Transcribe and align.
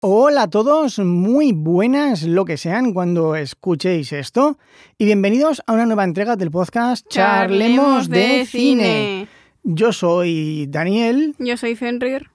Hola 0.00 0.42
a 0.42 0.48
todos, 0.48 1.00
muy 1.00 1.50
buenas 1.50 2.22
lo 2.22 2.44
que 2.44 2.56
sean 2.56 2.94
cuando 2.94 3.34
escuchéis 3.34 4.12
esto 4.12 4.56
y 4.96 5.06
bienvenidos 5.06 5.60
a 5.66 5.72
una 5.72 5.86
nueva 5.86 6.04
entrega 6.04 6.36
del 6.36 6.52
podcast 6.52 7.04
Charlemos 7.08 8.08
de, 8.08 8.46
cine. 8.46 9.26
Yo 9.64 9.92
soy 9.92 10.68
Daniel, 10.68 11.34
Yo 11.40 11.56
soy 11.56 11.74
Fenrir. 11.74 12.30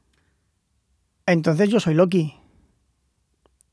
entonces 1.25 1.69
yo 1.69 1.79
soy 1.79 1.93
Loki. 1.93 2.35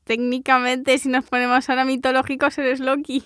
Técnicamente, 0.05 0.97
si 0.97 1.09
nos 1.09 1.25
ponemos 1.25 1.69
ahora 1.69 1.83
mitológicos, 1.83 2.57
eres 2.59 2.79
Loki. 2.79 3.25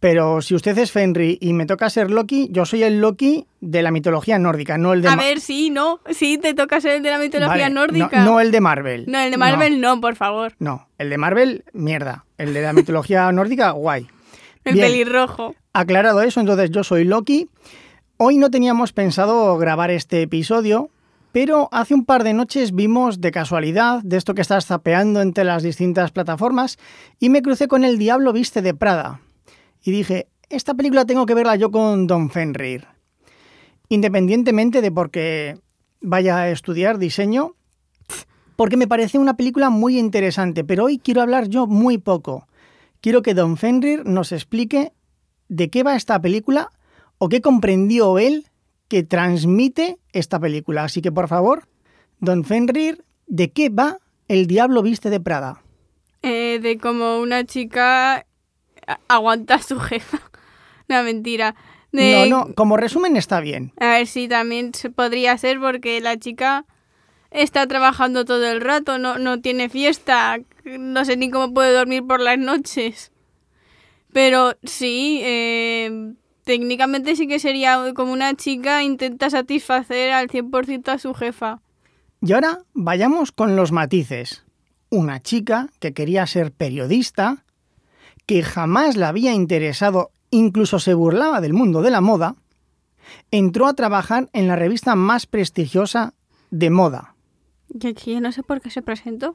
Pero 0.00 0.40
si 0.40 0.54
usted 0.54 0.76
es 0.78 0.92
Fenry 0.92 1.36
y 1.42 1.52
me 1.52 1.66
toca 1.66 1.90
ser 1.90 2.10
Loki, 2.10 2.48
yo 2.50 2.64
soy 2.64 2.82
el 2.82 3.00
Loki 3.02 3.46
de 3.60 3.82
la 3.82 3.90
mitología 3.90 4.38
nórdica, 4.38 4.78
no 4.78 4.94
el 4.94 5.02
de 5.02 5.08
A 5.08 5.16
Ma- 5.16 5.22
ver, 5.22 5.40
sí, 5.40 5.68
no. 5.68 6.00
Sí, 6.10 6.38
te 6.38 6.54
toca 6.54 6.80
ser 6.80 6.92
el 6.96 7.02
de 7.02 7.10
la 7.10 7.18
mitología 7.18 7.64
Vale, 7.64 7.74
nórdica. 7.74 8.24
No, 8.24 8.32
no 8.32 8.40
el 8.40 8.50
de 8.50 8.60
Marvel. 8.62 9.04
No, 9.08 9.18
el 9.18 9.30
de 9.30 9.36
Marvel 9.36 9.78
no, 9.80 10.00
por 10.00 10.16
favor. 10.16 10.54
No, 10.58 10.88
el 10.96 11.10
de 11.10 11.18
Marvel, 11.18 11.64
mierda. 11.74 12.24
El 12.38 12.54
de 12.54 12.62
la 12.62 12.72
mitología 12.72 13.30
nórdica, 13.32 13.72
guay. 13.72 14.08
El 14.64 14.74
Bien. 14.74 14.86
pelirrojo. 14.86 15.54
Aclarado 15.74 16.22
eso, 16.22 16.40
entonces 16.40 16.70
yo 16.70 16.82
soy 16.82 17.04
Loki. 17.04 17.48
Hoy 18.16 18.38
no 18.38 18.50
teníamos 18.50 18.94
pensado 18.94 19.56
grabar 19.58 19.90
este 19.90 20.22
episodio, 20.22 20.88
pero 21.32 21.68
hace 21.72 21.92
un 21.94 22.06
par 22.06 22.24
de 22.24 22.32
noches 22.32 22.74
vimos 22.74 23.20
de 23.20 23.32
casualidad 23.32 24.00
de 24.02 24.16
esto 24.16 24.34
que 24.34 24.40
estás 24.42 24.64
zapeando 24.66 25.20
entre 25.20 25.44
las 25.44 25.62
distintas 25.62 26.10
plataformas 26.10 26.78
y 27.18 27.28
me 27.28 27.42
crucé 27.42 27.68
con 27.68 27.84
El 27.84 27.98
Diablo 27.98 28.32
Viste 28.32 28.62
de 28.62 28.72
Prada. 28.74 29.20
Y 29.82 29.90
dije, 29.90 30.28
esta 30.48 30.74
película 30.74 31.04
tengo 31.04 31.26
que 31.26 31.34
verla 31.34 31.56
yo 31.56 31.70
con 31.70 32.06
Don 32.06 32.30
Fenrir. 32.30 32.86
Independientemente 33.88 34.82
de 34.82 34.92
por 34.92 35.10
qué 35.10 35.58
vaya 36.00 36.38
a 36.38 36.50
estudiar 36.50 36.98
diseño, 36.98 37.54
porque 38.56 38.76
me 38.76 38.88
parece 38.88 39.18
una 39.18 39.36
película 39.36 39.70
muy 39.70 39.98
interesante, 39.98 40.64
pero 40.64 40.84
hoy 40.84 40.98
quiero 40.98 41.22
hablar 41.22 41.48
yo 41.48 41.66
muy 41.66 41.98
poco. 41.98 42.46
Quiero 43.00 43.22
que 43.22 43.34
Don 43.34 43.56
Fenrir 43.56 44.04
nos 44.04 44.32
explique 44.32 44.92
de 45.48 45.70
qué 45.70 45.82
va 45.82 45.96
esta 45.96 46.20
película 46.20 46.70
o 47.18 47.28
qué 47.28 47.40
comprendió 47.40 48.18
él 48.18 48.46
que 48.88 49.02
transmite 49.02 49.98
esta 50.12 50.38
película. 50.38 50.84
Así 50.84 51.00
que 51.00 51.12
por 51.12 51.28
favor, 51.28 51.68
Don 52.18 52.44
Fenrir, 52.44 53.04
¿de 53.26 53.50
qué 53.50 53.70
va 53.70 53.98
El 54.28 54.46
Diablo 54.46 54.82
Viste 54.82 55.10
de 55.10 55.20
Prada? 55.20 55.62
Eh, 56.22 56.58
de 56.60 56.76
como 56.76 57.20
una 57.20 57.44
chica 57.44 58.26
aguanta 59.08 59.54
a 59.56 59.62
su 59.62 59.78
jefa. 59.78 60.20
No, 60.88 61.04
mentira. 61.04 61.54
De- 61.92 62.26
No, 62.28 62.46
no, 62.46 62.54
como 62.56 62.76
resumen 62.76 63.16
está 63.16 63.40
bien. 63.40 63.72
A 63.78 63.86
ver 63.90 64.08
si 64.08 64.26
también 64.26 64.74
se 64.74 64.90
podría 64.90 65.38
ser 65.38 65.60
porque 65.60 66.00
la 66.00 66.16
chica 66.18 66.64
está 67.30 67.64
trabajando 67.68 68.24
todo 68.24 68.50
el 68.50 68.60
rato, 68.60 68.98
no, 68.98 69.16
no 69.18 69.40
tiene 69.40 69.68
fiesta, 69.68 70.40
no 70.64 71.04
sé 71.04 71.16
ni 71.16 71.30
cómo 71.30 71.54
puede 71.54 71.72
dormir 71.72 72.04
por 72.04 72.20
las 72.20 72.38
noches. 72.38 73.12
Pero 74.12 74.56
sí, 74.64 75.20
eh, 75.22 76.12
técnicamente 76.42 77.14
sí 77.14 77.28
que 77.28 77.38
sería 77.38 77.78
como 77.94 78.12
una 78.12 78.34
chica 78.34 78.82
intenta 78.82 79.30
satisfacer 79.30 80.10
al 80.10 80.28
100% 80.28 80.88
a 80.88 80.98
su 80.98 81.14
jefa. 81.14 81.60
Y 82.20 82.32
ahora 82.32 82.58
vayamos 82.72 83.30
con 83.30 83.54
los 83.54 83.70
matices. 83.70 84.44
Una 84.90 85.22
chica 85.22 85.68
que 85.78 85.92
quería 85.94 86.26
ser 86.26 86.50
periodista, 86.50 87.44
que 88.30 88.44
jamás 88.44 88.96
la 88.96 89.08
había 89.08 89.34
interesado, 89.34 90.12
incluso 90.30 90.78
se 90.78 90.94
burlaba 90.94 91.40
del 91.40 91.52
mundo 91.52 91.82
de 91.82 91.90
la 91.90 92.00
moda, 92.00 92.36
entró 93.32 93.66
a 93.66 93.74
trabajar 93.74 94.28
en 94.32 94.46
la 94.46 94.54
revista 94.54 94.94
más 94.94 95.26
prestigiosa 95.26 96.14
de 96.52 96.70
moda. 96.70 97.16
Y 97.74 97.88
aquí 97.88 98.12
yo 98.14 98.20
no 98.20 98.30
sé 98.30 98.44
por 98.44 98.60
qué 98.60 98.70
se 98.70 98.82
presentó. 98.82 99.34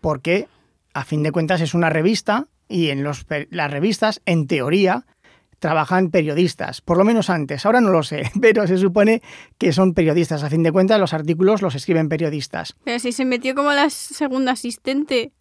porque 0.00 0.46
a 0.94 1.02
fin 1.02 1.24
de 1.24 1.32
cuentas 1.32 1.60
es 1.60 1.74
una 1.74 1.90
revista 1.90 2.46
y 2.68 2.90
en 2.90 3.02
los 3.02 3.26
las 3.50 3.68
revistas, 3.68 4.22
en 4.26 4.46
teoría, 4.46 5.04
trabajan 5.58 6.12
periodistas, 6.12 6.80
por 6.80 6.96
lo 6.96 7.04
menos 7.04 7.30
antes, 7.30 7.66
ahora 7.66 7.80
no 7.80 7.90
lo 7.90 8.04
sé, 8.04 8.30
pero 8.40 8.68
se 8.68 8.78
supone 8.78 9.22
que 9.58 9.72
son 9.72 9.92
periodistas, 9.92 10.44
a 10.44 10.50
fin 10.50 10.62
de 10.62 10.70
cuentas 10.70 11.00
los 11.00 11.12
artículos 11.12 11.62
los 11.62 11.74
escriben 11.74 12.08
periodistas. 12.08 12.76
Pero 12.84 13.00
si 13.00 13.10
se 13.10 13.24
metió 13.24 13.56
como 13.56 13.72
la 13.72 13.90
segunda 13.90 14.52
asistente. 14.52 15.32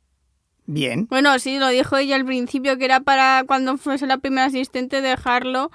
Bien, 0.67 1.07
Bueno, 1.09 1.37
sí, 1.39 1.59
lo 1.59 1.67
dijo 1.67 1.95
ella 1.97 2.15
al 2.15 2.25
principio, 2.25 2.77
que 2.77 2.85
era 2.85 2.99
para 2.99 3.43
cuando 3.45 3.77
fuese 3.77 4.07
la 4.07 4.17
primera 4.17 4.45
asistente 4.45 5.01
dejarlo 5.01 5.69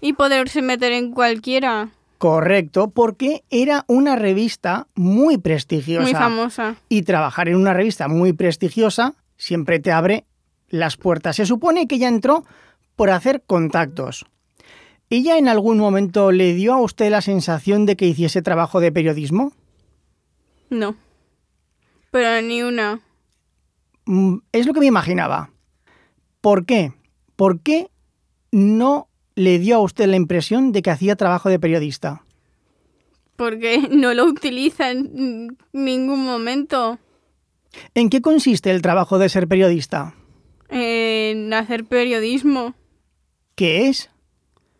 y 0.00 0.14
poderse 0.14 0.62
meter 0.62 0.92
en 0.92 1.12
cualquiera. 1.12 1.90
correcto, 2.18 2.88
porque 2.90 3.42
era 3.50 3.84
una 3.88 4.16
revista 4.16 4.86
muy 4.94 5.38
prestigiosa. 5.38 6.02
Muy 6.04 6.12
famosa. 6.14 6.76
y 6.88 7.02
trabajar 7.02 7.48
en 7.48 7.56
una 7.56 7.74
revista 7.74 8.08
muy 8.08 8.32
prestigiosa 8.32 9.14
siempre 9.36 9.80
te 9.80 9.90
abre 9.92 10.24
las 10.68 10.96
puertas. 10.96 11.36
Se 11.36 11.46
supone 11.46 11.86
que 11.86 11.96
ella 11.96 12.08
entró 12.08 12.44
por 12.96 13.10
hacer 13.10 13.42
contactos. 13.46 14.24
¿Ella 15.10 15.36
en 15.36 15.48
algún 15.48 15.78
momento 15.78 16.32
le 16.32 16.54
dio 16.54 16.72
a 16.72 16.80
usted 16.80 17.10
la 17.10 17.20
sensación 17.20 17.84
de 17.86 17.96
que 17.96 18.06
hiciese 18.06 18.40
trabajo 18.40 18.80
de 18.80 18.92
periodismo? 18.92 19.52
No. 20.70 20.94
Pero 22.10 22.40
ni 22.40 22.62
una. 22.62 23.00
Mm, 24.06 24.38
Es 24.52 24.66
lo 24.66 24.72
que 24.72 24.80
me 24.80 24.86
imaginaba. 24.86 25.50
¿Por 26.40 26.66
qué? 26.66 26.92
¿Por 27.36 27.60
qué 27.60 27.88
no 28.50 29.08
le 29.34 29.58
dio 29.58 29.76
a 29.76 29.80
usted 29.80 30.06
la 30.06 30.16
impresión 30.16 30.72
de 30.72 30.82
que 30.82 30.90
hacía 30.90 31.16
trabajo 31.16 31.48
de 31.48 31.58
periodista? 31.58 32.24
Porque 33.36 33.78
no 33.90 34.12
lo 34.14 34.24
utiliza 34.24 34.90
en 34.90 35.56
ningún 35.72 36.24
momento. 36.24 36.98
¿En 37.94 38.10
qué 38.10 38.20
consiste 38.20 38.70
el 38.70 38.82
trabajo 38.82 39.18
de 39.18 39.28
ser 39.28 39.48
periodista? 39.48 40.14
En 40.68 41.52
hacer 41.54 41.84
periodismo. 41.84 42.74
¿Qué 43.54 43.88
es? 43.88 44.08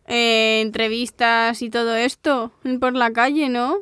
eh, 0.05 0.59
entrevistas 0.61 1.61
y 1.61 1.69
todo 1.69 1.95
esto. 1.95 2.51
Por 2.81 2.93
la 2.93 3.11
calle, 3.13 3.47
¿no? 3.47 3.77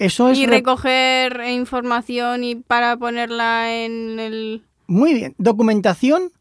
Eso 0.00 0.30
es 0.30 0.38
y 0.38 0.46
re- 0.46 0.56
recoger 0.56 1.42
información 1.50 2.42
y 2.42 2.54
para 2.54 2.96
ponerla 2.96 3.72
en 3.76 4.18
el... 4.18 4.62
Muy 4.86 5.12
bien. 5.12 5.34
Documentación. 5.36 6.32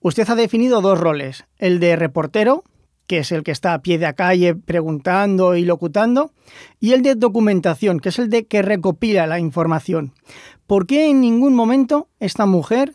Usted 0.00 0.28
ha 0.28 0.34
definido 0.34 0.80
dos 0.82 1.00
roles. 1.00 1.46
El 1.58 1.80
de 1.80 1.96
reportero, 1.96 2.62
que 3.06 3.18
es 3.18 3.32
el 3.32 3.42
que 3.42 3.52
está 3.52 3.72
a 3.74 3.80
pie 3.80 3.98
de 3.98 4.14
calle 4.14 4.54
preguntando 4.54 5.56
y 5.56 5.64
locutando, 5.64 6.30
y 6.78 6.92
el 6.92 7.02
de 7.02 7.14
documentación, 7.14 8.00
que 8.00 8.10
es 8.10 8.18
el 8.18 8.28
de 8.28 8.46
que 8.46 8.60
recopila 8.62 9.26
la 9.26 9.38
información. 9.40 10.12
¿Por 10.66 10.86
qué 10.86 11.08
en 11.08 11.20
ningún 11.22 11.54
momento 11.54 12.06
esta 12.20 12.44
mujer, 12.44 12.94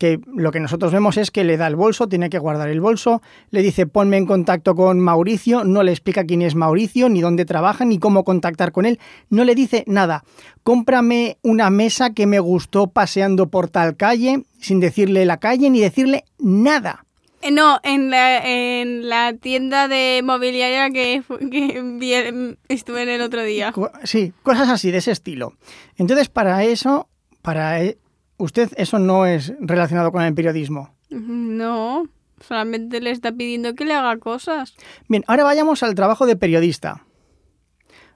que 0.00 0.18
lo 0.34 0.50
que 0.50 0.60
nosotros 0.60 0.92
vemos 0.94 1.18
es 1.18 1.30
que 1.30 1.44
le 1.44 1.58
da 1.58 1.66
el 1.66 1.76
bolso, 1.76 2.08
tiene 2.08 2.30
que 2.30 2.38
guardar 2.38 2.70
el 2.70 2.80
bolso, 2.80 3.20
le 3.50 3.60
dice 3.60 3.86
ponme 3.86 4.16
en 4.16 4.24
contacto 4.24 4.74
con 4.74 4.98
Mauricio, 4.98 5.62
no 5.62 5.82
le 5.82 5.92
explica 5.92 6.24
quién 6.24 6.40
es 6.40 6.54
Mauricio, 6.54 7.10
ni 7.10 7.20
dónde 7.20 7.44
trabaja, 7.44 7.84
ni 7.84 7.98
cómo 7.98 8.24
contactar 8.24 8.72
con 8.72 8.86
él, 8.86 8.98
no 9.28 9.44
le 9.44 9.54
dice 9.54 9.84
nada. 9.86 10.24
Cómprame 10.62 11.36
una 11.42 11.68
mesa 11.68 12.10
que 12.14 12.26
me 12.26 12.38
gustó 12.40 12.86
paseando 12.86 13.48
por 13.50 13.68
tal 13.68 13.96
calle, 13.96 14.42
sin 14.58 14.80
decirle 14.80 15.24
la 15.26 15.36
calle 15.38 15.68
ni 15.68 15.80
decirle 15.80 16.24
nada. 16.38 17.04
Eh, 17.42 17.50
No, 17.50 17.78
en 17.82 18.10
la, 18.10 18.38
en 18.46 19.08
la 19.08 19.34
tienda 19.34 19.88
de 19.88 20.22
mobiliaria 20.24 20.90
que, 20.90 21.22
fu- 21.22 21.38
que 21.50 21.82
vi- 21.98 22.56
estuve 22.68 23.02
en 23.02 23.08
el 23.10 23.20
otro 23.20 23.42
día. 23.42 23.72
Sí, 24.04 24.32
cosas 24.42 24.68
así, 24.70 24.90
de 24.90 24.98
ese 24.98 25.10
estilo. 25.12 25.54
Entonces, 25.96 26.28
para 26.28 26.64
eso, 26.64 27.08
para 27.42 27.82
e- 27.82 27.98
usted, 28.40 28.70
eso 28.76 28.98
no 28.98 29.26
es 29.26 29.52
relacionado 29.60 30.10
con 30.12 30.22
el 30.22 30.34
periodismo. 30.34 30.94
No, 31.10 32.08
solamente 32.40 33.00
le 33.00 33.10
está 33.10 33.32
pidiendo 33.32 33.74
que 33.74 33.84
le 33.84 33.94
haga 33.94 34.16
cosas. 34.18 34.74
Bien, 35.08 35.24
ahora 35.26 35.44
vayamos 35.44 35.82
al 35.82 35.94
trabajo 35.94 36.26
de 36.26 36.36
periodista. 36.36 37.06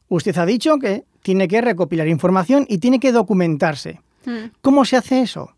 Usted 0.09 0.37
ha 0.39 0.47
dicho 0.47 0.79
que 0.79 1.05
tiene 1.23 1.49
que 1.49 1.61
recopilar 1.61 2.09
información 2.09 2.67
y 2.69 2.79
tiene 2.79 3.01
que 3.01 3.13
documentarse. 3.13 4.01
Hmm. 4.27 4.51
¿Cómo 4.61 4.85
se 4.85 4.97
hace 4.97 5.23
eso? 5.23 5.55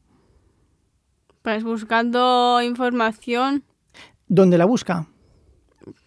Pues 1.42 1.62
buscando 1.62 2.60
información, 2.62 3.64
¿Dónde 4.28 4.58
la 4.58 4.64
busca? 4.64 5.06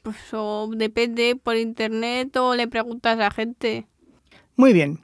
pues 0.03 0.17
o 0.33 0.69
depende 0.75 1.37
por 1.41 1.55
internet 1.55 2.35
o 2.35 2.53
le 2.53 2.67
preguntas 2.67 3.17
a 3.19 3.31
gente. 3.31 3.87
Muy 4.57 4.73
bien. 4.73 4.99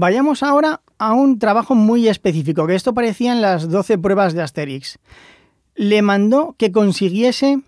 Vayamos 0.00 0.44
ahora 0.44 0.80
a 0.98 1.12
un 1.12 1.40
trabajo 1.40 1.74
muy 1.74 2.06
específico, 2.06 2.68
que 2.68 2.76
esto 2.76 2.94
parecía 2.94 3.32
en 3.32 3.42
las 3.42 3.68
12 3.68 3.98
pruebas 3.98 4.32
de 4.32 4.42
Asterix. 4.42 5.00
Le 5.74 6.02
mandó 6.02 6.54
que 6.56 6.70
consiguiese 6.70 7.62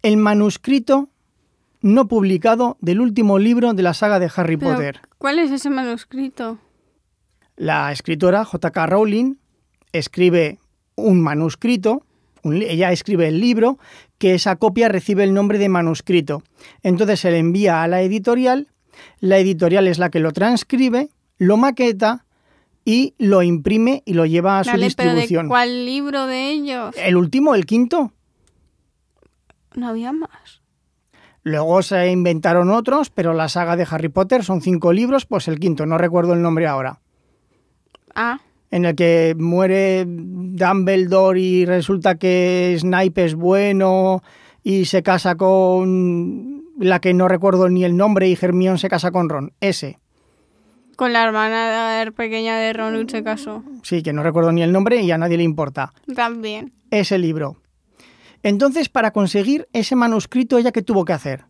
el 0.00 0.16
manuscrito 0.16 1.10
no 1.82 2.08
publicado 2.08 2.78
del 2.80 3.02
último 3.02 3.38
libro 3.38 3.74
de 3.74 3.82
la 3.82 3.92
saga 3.92 4.18
de 4.18 4.30
Harry 4.34 4.56
Pero, 4.56 4.72
Potter. 4.72 5.00
¿Cuál 5.18 5.38
es 5.38 5.50
ese 5.50 5.68
manuscrito? 5.68 6.56
La 7.56 7.92
escritora 7.92 8.42
J.K. 8.46 8.86
Rowling 8.86 9.34
escribe 9.92 10.60
un 10.94 11.20
manuscrito, 11.20 12.06
un 12.42 12.54
ella 12.62 12.90
escribe 12.90 13.28
el 13.28 13.38
libro, 13.38 13.78
que 14.16 14.34
esa 14.34 14.56
copia 14.56 14.88
recibe 14.88 15.24
el 15.24 15.34
nombre 15.34 15.58
de 15.58 15.68
manuscrito. 15.68 16.42
Entonces 16.82 17.20
se 17.20 17.30
le 17.30 17.36
envía 17.36 17.82
a 17.82 17.86
la 17.86 18.00
editorial, 18.00 18.68
la 19.18 19.36
editorial 19.36 19.88
es 19.88 19.98
la 19.98 20.08
que 20.08 20.20
lo 20.20 20.32
transcribe, 20.32 21.10
lo 21.40 21.56
maqueta 21.56 22.26
y 22.84 23.14
lo 23.18 23.42
imprime 23.42 24.02
y 24.04 24.12
lo 24.12 24.26
lleva 24.26 24.58
a 24.58 24.64
su 24.64 24.70
Vale, 24.72 24.88
pero 24.94 25.10
¿de 25.10 25.16
distribución. 25.16 25.48
cuál 25.48 25.86
libro 25.86 26.26
de 26.26 26.50
ellos? 26.50 26.94
El 26.98 27.16
último, 27.16 27.54
el 27.54 27.64
quinto. 27.64 28.12
No 29.74 29.88
había 29.88 30.12
más. 30.12 30.60
Luego 31.42 31.80
se 31.82 32.10
inventaron 32.10 32.70
otros, 32.70 33.08
pero 33.08 33.32
la 33.32 33.48
saga 33.48 33.74
de 33.76 33.86
Harry 33.90 34.10
Potter 34.10 34.44
son 34.44 34.60
cinco 34.60 34.92
libros, 34.92 35.24
pues 35.24 35.48
el 35.48 35.58
quinto, 35.58 35.86
no 35.86 35.96
recuerdo 35.96 36.34
el 36.34 36.42
nombre 36.42 36.66
ahora. 36.66 37.00
Ah, 38.14 38.40
En 38.70 38.84
el 38.84 38.94
que 38.94 39.34
muere 39.38 40.04
Dumbledore 40.06 41.40
y 41.40 41.64
resulta 41.64 42.16
que 42.16 42.76
Snape 42.78 43.24
es 43.24 43.34
bueno 43.34 44.22
y 44.62 44.84
se 44.84 45.02
casa 45.02 45.36
con 45.36 46.64
la 46.78 47.00
que 47.00 47.14
no 47.14 47.28
recuerdo 47.28 47.70
ni 47.70 47.84
el 47.84 47.96
nombre 47.96 48.28
y 48.28 48.36
Hermione 48.40 48.76
se 48.78 48.88
casa 48.90 49.10
con 49.10 49.30
Ron. 49.30 49.52
Ese. 49.60 49.98
Con 51.00 51.14
la 51.14 51.24
hermana 51.24 52.12
pequeña 52.14 52.58
de 52.58 52.74
Ron 52.74 53.08
se 53.08 53.24
casó. 53.24 53.64
Sí, 53.82 54.02
que 54.02 54.12
no 54.12 54.22
recuerdo 54.22 54.52
ni 54.52 54.62
el 54.62 54.70
nombre 54.70 55.00
y 55.00 55.10
a 55.10 55.16
nadie 55.16 55.38
le 55.38 55.44
importa. 55.44 55.94
También. 56.14 56.74
Ese 56.90 57.16
libro. 57.16 57.56
Entonces, 58.42 58.90
para 58.90 59.10
conseguir 59.10 59.66
ese 59.72 59.96
manuscrito, 59.96 60.58
¿ella 60.58 60.72
qué 60.72 60.82
tuvo 60.82 61.06
que 61.06 61.14
hacer? 61.14 61.46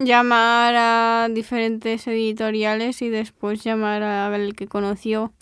Llamar 0.00 0.74
a 0.76 1.28
diferentes 1.30 2.04
editoriales 2.08 3.00
y 3.02 3.10
después 3.10 3.62
llamar 3.62 4.02
al 4.02 4.56
que 4.56 4.66
conoció 4.66 5.32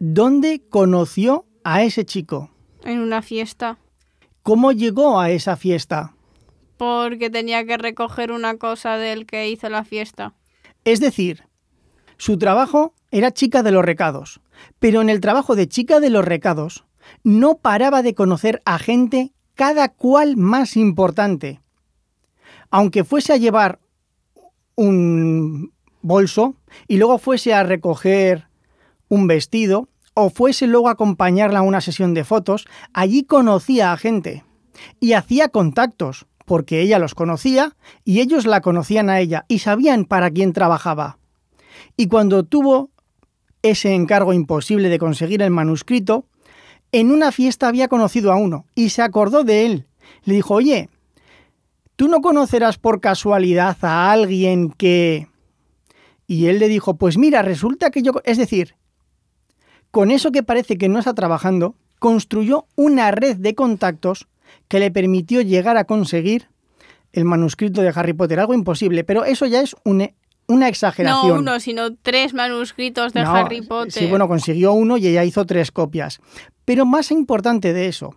¿Dónde 0.00 0.64
conoció 0.68 1.46
a 1.62 1.84
ese 1.84 2.04
chico? 2.04 2.50
en 2.82 2.98
una 2.98 3.22
fiesta. 3.22 3.78
¿Cómo 4.42 4.72
llegó 4.72 5.20
a 5.20 5.30
esa 5.30 5.54
fiesta? 5.54 6.16
Porque 6.76 7.30
tenía 7.30 7.64
que 7.64 7.76
recoger 7.76 8.32
una 8.32 8.58
cosa 8.58 8.98
del 8.98 9.26
que 9.26 9.48
hizo 9.48 9.68
la 9.68 9.84
fiesta. 9.84 10.34
Es 10.84 10.98
decir, 10.98 11.44
su 12.16 12.38
trabajo 12.38 12.94
era 13.10 13.32
chica 13.32 13.62
de 13.62 13.70
los 13.70 13.84
recados, 13.84 14.40
pero 14.78 15.00
en 15.00 15.10
el 15.10 15.20
trabajo 15.20 15.54
de 15.54 15.68
chica 15.68 16.00
de 16.00 16.10
los 16.10 16.24
recados 16.24 16.84
no 17.22 17.58
paraba 17.58 18.02
de 18.02 18.14
conocer 18.14 18.62
a 18.64 18.78
gente 18.78 19.32
cada 19.54 19.88
cual 19.88 20.36
más 20.36 20.76
importante. 20.76 21.60
Aunque 22.70 23.04
fuese 23.04 23.32
a 23.32 23.36
llevar 23.36 23.78
un 24.74 25.72
bolso 26.02 26.56
y 26.88 26.96
luego 26.96 27.18
fuese 27.18 27.54
a 27.54 27.62
recoger 27.62 28.48
un 29.08 29.26
vestido 29.26 29.88
o 30.14 30.30
fuese 30.30 30.66
luego 30.66 30.88
a 30.88 30.92
acompañarla 30.92 31.60
a 31.60 31.62
una 31.62 31.80
sesión 31.80 32.14
de 32.14 32.24
fotos, 32.24 32.66
allí 32.92 33.24
conocía 33.24 33.92
a 33.92 33.96
gente 33.96 34.44
y 35.00 35.12
hacía 35.12 35.48
contactos, 35.48 36.26
porque 36.44 36.80
ella 36.80 36.98
los 36.98 37.14
conocía 37.14 37.76
y 38.04 38.20
ellos 38.20 38.46
la 38.46 38.60
conocían 38.60 39.10
a 39.10 39.20
ella 39.20 39.44
y 39.48 39.60
sabían 39.60 40.04
para 40.04 40.30
quién 40.30 40.52
trabajaba. 40.52 41.18
Y 41.96 42.08
cuando 42.08 42.44
tuvo 42.44 42.90
ese 43.62 43.94
encargo 43.94 44.32
imposible 44.32 44.88
de 44.88 44.98
conseguir 44.98 45.42
el 45.42 45.50
manuscrito, 45.50 46.26
en 46.92 47.10
una 47.10 47.32
fiesta 47.32 47.68
había 47.68 47.88
conocido 47.88 48.30
a 48.32 48.36
uno 48.36 48.66
y 48.74 48.90
se 48.90 49.02
acordó 49.02 49.42
de 49.44 49.66
él. 49.66 49.86
Le 50.24 50.34
dijo, 50.34 50.54
oye, 50.54 50.88
¿tú 51.96 52.08
no 52.08 52.20
conocerás 52.20 52.78
por 52.78 53.00
casualidad 53.00 53.76
a 53.82 54.10
alguien 54.12 54.70
que... 54.70 55.28
Y 56.26 56.46
él 56.46 56.58
le 56.58 56.68
dijo, 56.68 56.94
pues 56.96 57.18
mira, 57.18 57.42
resulta 57.42 57.90
que 57.90 58.02
yo... 58.02 58.12
Es 58.24 58.38
decir, 58.38 58.76
con 59.90 60.10
eso 60.10 60.32
que 60.32 60.42
parece 60.42 60.76
que 60.78 60.88
no 60.88 60.98
está 60.98 61.14
trabajando, 61.14 61.74
construyó 61.98 62.66
una 62.76 63.10
red 63.10 63.36
de 63.36 63.54
contactos 63.54 64.26
que 64.68 64.78
le 64.78 64.90
permitió 64.90 65.40
llegar 65.40 65.76
a 65.76 65.84
conseguir 65.84 66.48
el 67.12 67.24
manuscrito 67.24 67.80
de 67.82 67.92
Harry 67.94 68.12
Potter. 68.12 68.40
Algo 68.40 68.54
imposible, 68.54 69.04
pero 69.04 69.24
eso 69.24 69.46
ya 69.46 69.60
es 69.60 69.74
un- 69.84 70.10
una 70.46 70.68
exageración. 70.68 71.28
No 71.28 71.34
uno, 71.40 71.60
sino 71.60 71.94
tres 71.94 72.34
manuscritos 72.34 73.12
de 73.12 73.22
No, 73.22 73.34
Harry 73.34 73.62
Potter. 73.62 73.92
Sí, 73.92 74.06
bueno, 74.06 74.28
consiguió 74.28 74.72
uno 74.72 74.96
y 74.96 75.06
ella 75.06 75.24
hizo 75.24 75.44
tres 75.46 75.70
copias. 75.70 76.20
Pero 76.64 76.86
más 76.86 77.10
importante 77.10 77.72
de 77.72 77.88
eso, 77.88 78.16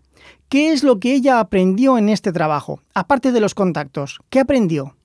¿qué 0.49 0.71
es 0.71 0.83
lo 0.83 0.99
que 0.99 1.13
ella 1.13 1.39
aprendió 1.39 1.97
en 1.97 2.09
este 2.09 2.31
trabajo? 2.31 2.81
Aparte 2.93 3.31
de 3.31 3.39
los 3.39 3.53
contactos, 3.55 4.19
¿qué 4.29 4.39
aprendió? 4.39 4.95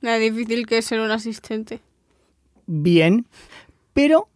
Lo 0.00 0.18
difícil 0.18 0.66
que 0.66 0.78
es 0.78 0.84
ser 0.84 1.00
un 1.00 1.10
asistente. 1.10 1.80
Bien, 2.66 3.26
pero 3.92 4.28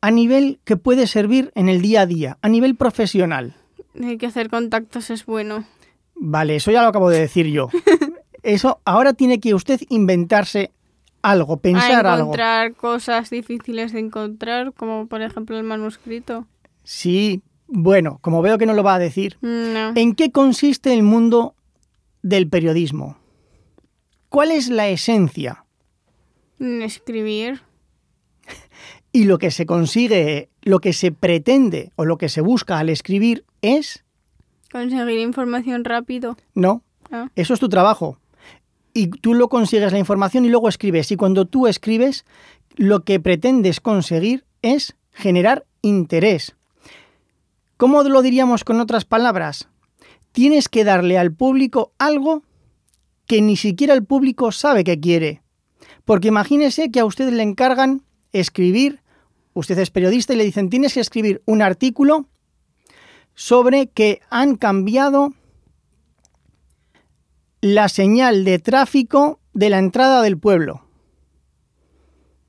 a 0.00 0.10
nivel 0.10 0.58
que 0.64 0.76
puede 0.76 1.06
servir 1.06 1.52
en 1.54 1.68
el 1.68 1.80
día 1.80 2.02
a 2.02 2.06
día, 2.06 2.38
a 2.42 2.48
nivel 2.48 2.74
profesional. 2.74 3.54
Hay 4.02 4.18
que 4.18 4.26
hacer 4.26 4.50
contactos 4.50 5.10
es 5.10 5.26
bueno. 5.26 5.64
Vale, 6.14 6.56
eso 6.56 6.70
ya 6.70 6.82
lo 6.82 6.88
acabo 6.88 7.10
de 7.10 7.20
decir 7.20 7.46
yo. 7.46 7.68
Eso, 8.46 8.80
ahora 8.84 9.12
tiene 9.12 9.40
que 9.40 9.54
usted 9.54 9.80
inventarse 9.88 10.70
algo, 11.22 11.56
pensar 11.56 12.06
algo. 12.06 12.26
encontrar 12.26 12.74
cosas 12.74 13.28
difíciles 13.30 13.92
de 13.92 13.98
encontrar, 13.98 14.72
como 14.72 15.08
por 15.08 15.20
ejemplo 15.20 15.56
el 15.58 15.64
manuscrito. 15.64 16.46
Sí, 16.84 17.42
bueno, 17.66 18.18
como 18.22 18.42
veo 18.42 18.56
que 18.58 18.66
no 18.66 18.74
lo 18.74 18.84
va 18.84 18.94
a 18.94 18.98
decir. 19.00 19.36
No. 19.40 19.92
¿En 19.96 20.14
qué 20.14 20.30
consiste 20.30 20.92
el 20.94 21.02
mundo 21.02 21.56
del 22.22 22.48
periodismo? 22.48 23.18
¿Cuál 24.28 24.52
es 24.52 24.68
la 24.68 24.88
esencia? 24.88 25.64
En 26.60 26.82
Escribir. 26.82 27.60
Y 29.12 29.24
lo 29.24 29.38
que 29.38 29.50
se 29.50 29.64
consigue, 29.66 30.50
lo 30.62 30.78
que 30.80 30.92
se 30.92 31.10
pretende 31.10 31.90
o 31.96 32.04
lo 32.04 32.18
que 32.18 32.28
se 32.28 32.42
busca 32.42 32.78
al 32.78 32.90
escribir 32.90 33.44
es, 33.62 34.04
Conseguir 34.70 35.18
información 35.20 35.84
rápido. 35.84 36.36
no, 36.54 36.82
Ah. 37.10 37.28
eso 37.34 37.54
es 37.54 37.60
tu 37.60 37.68
trabajo. 37.68 38.18
Y 38.96 39.08
tú 39.08 39.34
lo 39.34 39.50
consigues 39.50 39.92
la 39.92 39.98
información 39.98 40.46
y 40.46 40.48
luego 40.48 40.70
escribes. 40.70 41.12
Y 41.12 41.16
cuando 41.16 41.44
tú 41.44 41.66
escribes, 41.66 42.24
lo 42.76 43.04
que 43.04 43.20
pretendes 43.20 43.78
conseguir 43.78 44.46
es 44.62 44.96
generar 45.12 45.66
interés. 45.82 46.56
¿Cómo 47.76 48.02
lo 48.04 48.22
diríamos 48.22 48.64
con 48.64 48.80
otras 48.80 49.04
palabras? 49.04 49.68
Tienes 50.32 50.70
que 50.70 50.82
darle 50.82 51.18
al 51.18 51.30
público 51.30 51.92
algo 51.98 52.42
que 53.26 53.42
ni 53.42 53.58
siquiera 53.58 53.92
el 53.92 54.02
público 54.02 54.50
sabe 54.50 54.82
que 54.82 54.98
quiere. 54.98 55.42
Porque 56.06 56.28
imagínese 56.28 56.90
que 56.90 57.00
a 57.00 57.04
usted 57.04 57.30
le 57.34 57.42
encargan 57.42 58.00
escribir, 58.32 59.02
usted 59.52 59.78
es 59.78 59.90
periodista 59.90 60.32
y 60.32 60.36
le 60.36 60.44
dicen 60.44 60.70
tienes 60.70 60.94
que 60.94 61.00
escribir 61.00 61.42
un 61.44 61.60
artículo 61.60 62.30
sobre 63.34 63.88
que 63.88 64.22
han 64.30 64.56
cambiado 64.56 65.34
la 67.74 67.88
señal 67.88 68.44
de 68.44 68.58
tráfico 68.58 69.40
de 69.52 69.70
la 69.70 69.78
entrada 69.78 70.22
del 70.22 70.38
pueblo. 70.38 70.82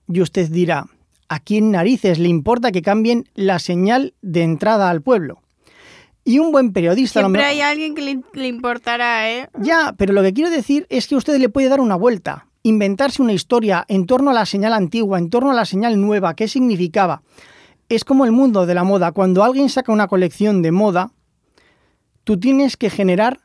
Y 0.08 0.22
usted 0.22 0.50
dirá, 0.50 0.86
¿a 1.28 1.40
quién 1.40 1.72
narices 1.72 2.20
le 2.20 2.30
importa 2.30 2.72
que 2.72 2.82
cambien 2.82 3.26
la 3.36 3.60
señal 3.60 4.14
de 4.22 4.44
entrada 4.44 4.90
al 4.90 5.02
pueblo? 5.02 5.42
Y 6.24 6.40
un 6.40 6.52
buen 6.52 6.72
periodista... 6.74 7.22
lo 7.22 7.28
Siempre 7.28 7.42
mejor- 7.42 7.52
hay 7.54 7.62
alguien 7.62 7.96
que 7.96 8.02
le, 8.02 8.22
le 8.34 8.48
importará, 8.48 9.32
¿eh? 9.32 9.50
ya, 9.60 9.96
pero 9.98 10.14
lo 10.14 10.22
que 10.22 10.34
quiero 10.34 10.50
decir 10.50 10.86
es 10.90 11.08
que 11.08 11.16
usted 11.16 11.38
le 11.40 11.50
puede 11.50 11.70
dar 11.70 11.80
una 11.80 11.96
vuelta, 11.96 12.48
inventarse 12.64 13.22
una 13.22 13.34
historia 13.34 13.86
en 13.88 14.06
torno 14.06 14.32
a 14.32 14.34
la 14.34 14.46
señal 14.46 14.74
antigua, 14.74 15.18
en 15.20 15.30
torno 15.30 15.52
a 15.52 15.56
la 15.56 15.66
señal 15.66 16.00
nueva, 16.00 16.36
qué 16.36 16.48
significaba. 16.48 17.22
Es 17.90 18.04
como 18.04 18.26
el 18.26 18.34
mundo 18.34 18.66
de 18.66 18.74
la 18.76 18.84
moda. 18.84 19.14
Cuando 19.14 19.44
alguien 19.44 19.70
saca 19.70 19.94
una 19.94 20.08
colección 20.08 20.62
de 20.62 20.72
moda, 20.74 21.12
tú 22.26 22.38
tienes 22.38 22.76
que 22.76 22.90
generar 22.90 23.40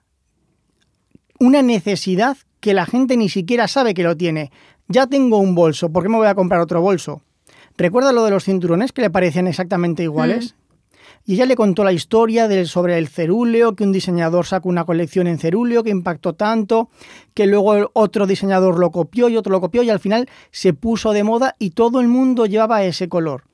una 1.42 1.60
necesidad 1.60 2.36
que 2.60 2.72
la 2.72 2.86
gente 2.86 3.16
ni 3.16 3.28
siquiera 3.28 3.66
sabe 3.66 3.94
que 3.94 4.04
lo 4.04 4.16
tiene. 4.16 4.52
Ya 4.86 5.08
tengo 5.08 5.38
un 5.38 5.56
bolso, 5.56 5.90
¿por 5.90 6.04
qué 6.04 6.08
me 6.08 6.16
voy 6.16 6.28
a 6.28 6.36
comprar 6.36 6.60
otro 6.60 6.80
bolso? 6.80 7.22
¿Recuerda 7.76 8.12
lo 8.12 8.24
de 8.24 8.30
los 8.30 8.44
cinturones 8.44 8.92
que 8.92 9.02
le 9.02 9.10
parecían 9.10 9.48
exactamente 9.48 10.04
iguales? 10.04 10.54
Y 11.26 11.34
ella 11.34 11.46
le 11.46 11.56
contó 11.56 11.82
la 11.82 11.92
historia 11.92 12.46
del, 12.46 12.68
sobre 12.68 12.96
el 12.96 13.08
cerúleo, 13.08 13.74
que 13.74 13.82
un 13.82 13.90
diseñador 13.90 14.46
sacó 14.46 14.68
una 14.68 14.84
colección 14.84 15.26
en 15.26 15.40
cerúleo 15.40 15.82
que 15.82 15.90
impactó 15.90 16.34
tanto, 16.34 16.90
que 17.34 17.48
luego 17.48 17.90
otro 17.92 18.28
diseñador 18.28 18.78
lo 18.78 18.92
copió 18.92 19.28
y 19.28 19.36
otro 19.36 19.50
lo 19.50 19.60
copió 19.60 19.82
y 19.82 19.90
al 19.90 19.98
final 19.98 20.28
se 20.52 20.74
puso 20.74 21.10
de 21.12 21.24
moda 21.24 21.56
y 21.58 21.70
todo 21.70 22.00
el 22.00 22.06
mundo 22.06 22.46
llevaba 22.46 22.84
ese 22.84 23.08
color. 23.08 23.44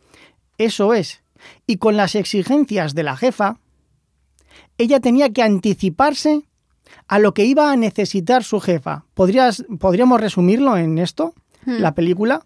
Eso 0.59 0.93
es. 0.93 1.23
Y 1.67 1.79
con 1.79 1.97
las 1.97 2.17
exigencias 2.17 2.95
de 2.95 3.03
la 3.03 3.17
jefa, 3.17 3.61
ella 4.77 5.01
tenía 5.01 5.33
que 5.33 5.43
anticiparse 5.43 6.48
a 7.07 7.19
lo 7.19 7.35
que 7.35 7.45
iba 7.45 7.71
a 7.71 7.77
necesitar 7.77 8.45
su 8.45 8.61
jefa. 8.61 9.05
¿Podrías, 9.15 9.65
¿Podríamos 9.79 10.21
resumirlo 10.21 10.77
en 10.77 10.99
esto, 10.99 11.35
Hmm. 11.67 11.81
la 11.81 11.95
película? 11.95 12.43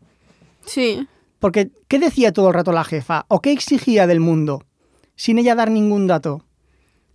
Sí. 0.65 1.07
Porque, 1.39 1.71
¿qué 1.89 1.99
decía 1.99 2.33
todo 2.33 2.49
el 2.49 2.55
rato 2.55 2.73
la 2.73 2.85
jefa? 2.85 3.25
¿O 3.29 3.41
qué 3.41 3.53
exigía 3.53 4.07
del 4.07 4.21
mundo? 4.21 4.65
Sin 5.17 5.39
ella 5.39 5.55
dar 5.55 5.71
ningún 5.71 6.07
dato. 6.07 6.45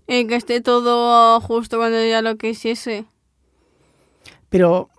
Eh, 0.07 0.27
que 0.27 0.35
esté 0.35 0.61
todo 0.61 1.39
justo 1.41 1.77
cuando 1.77 1.97
ella 1.97 2.21
lo 2.21 2.37
quisiese. 2.37 3.05
Pero 4.49 4.89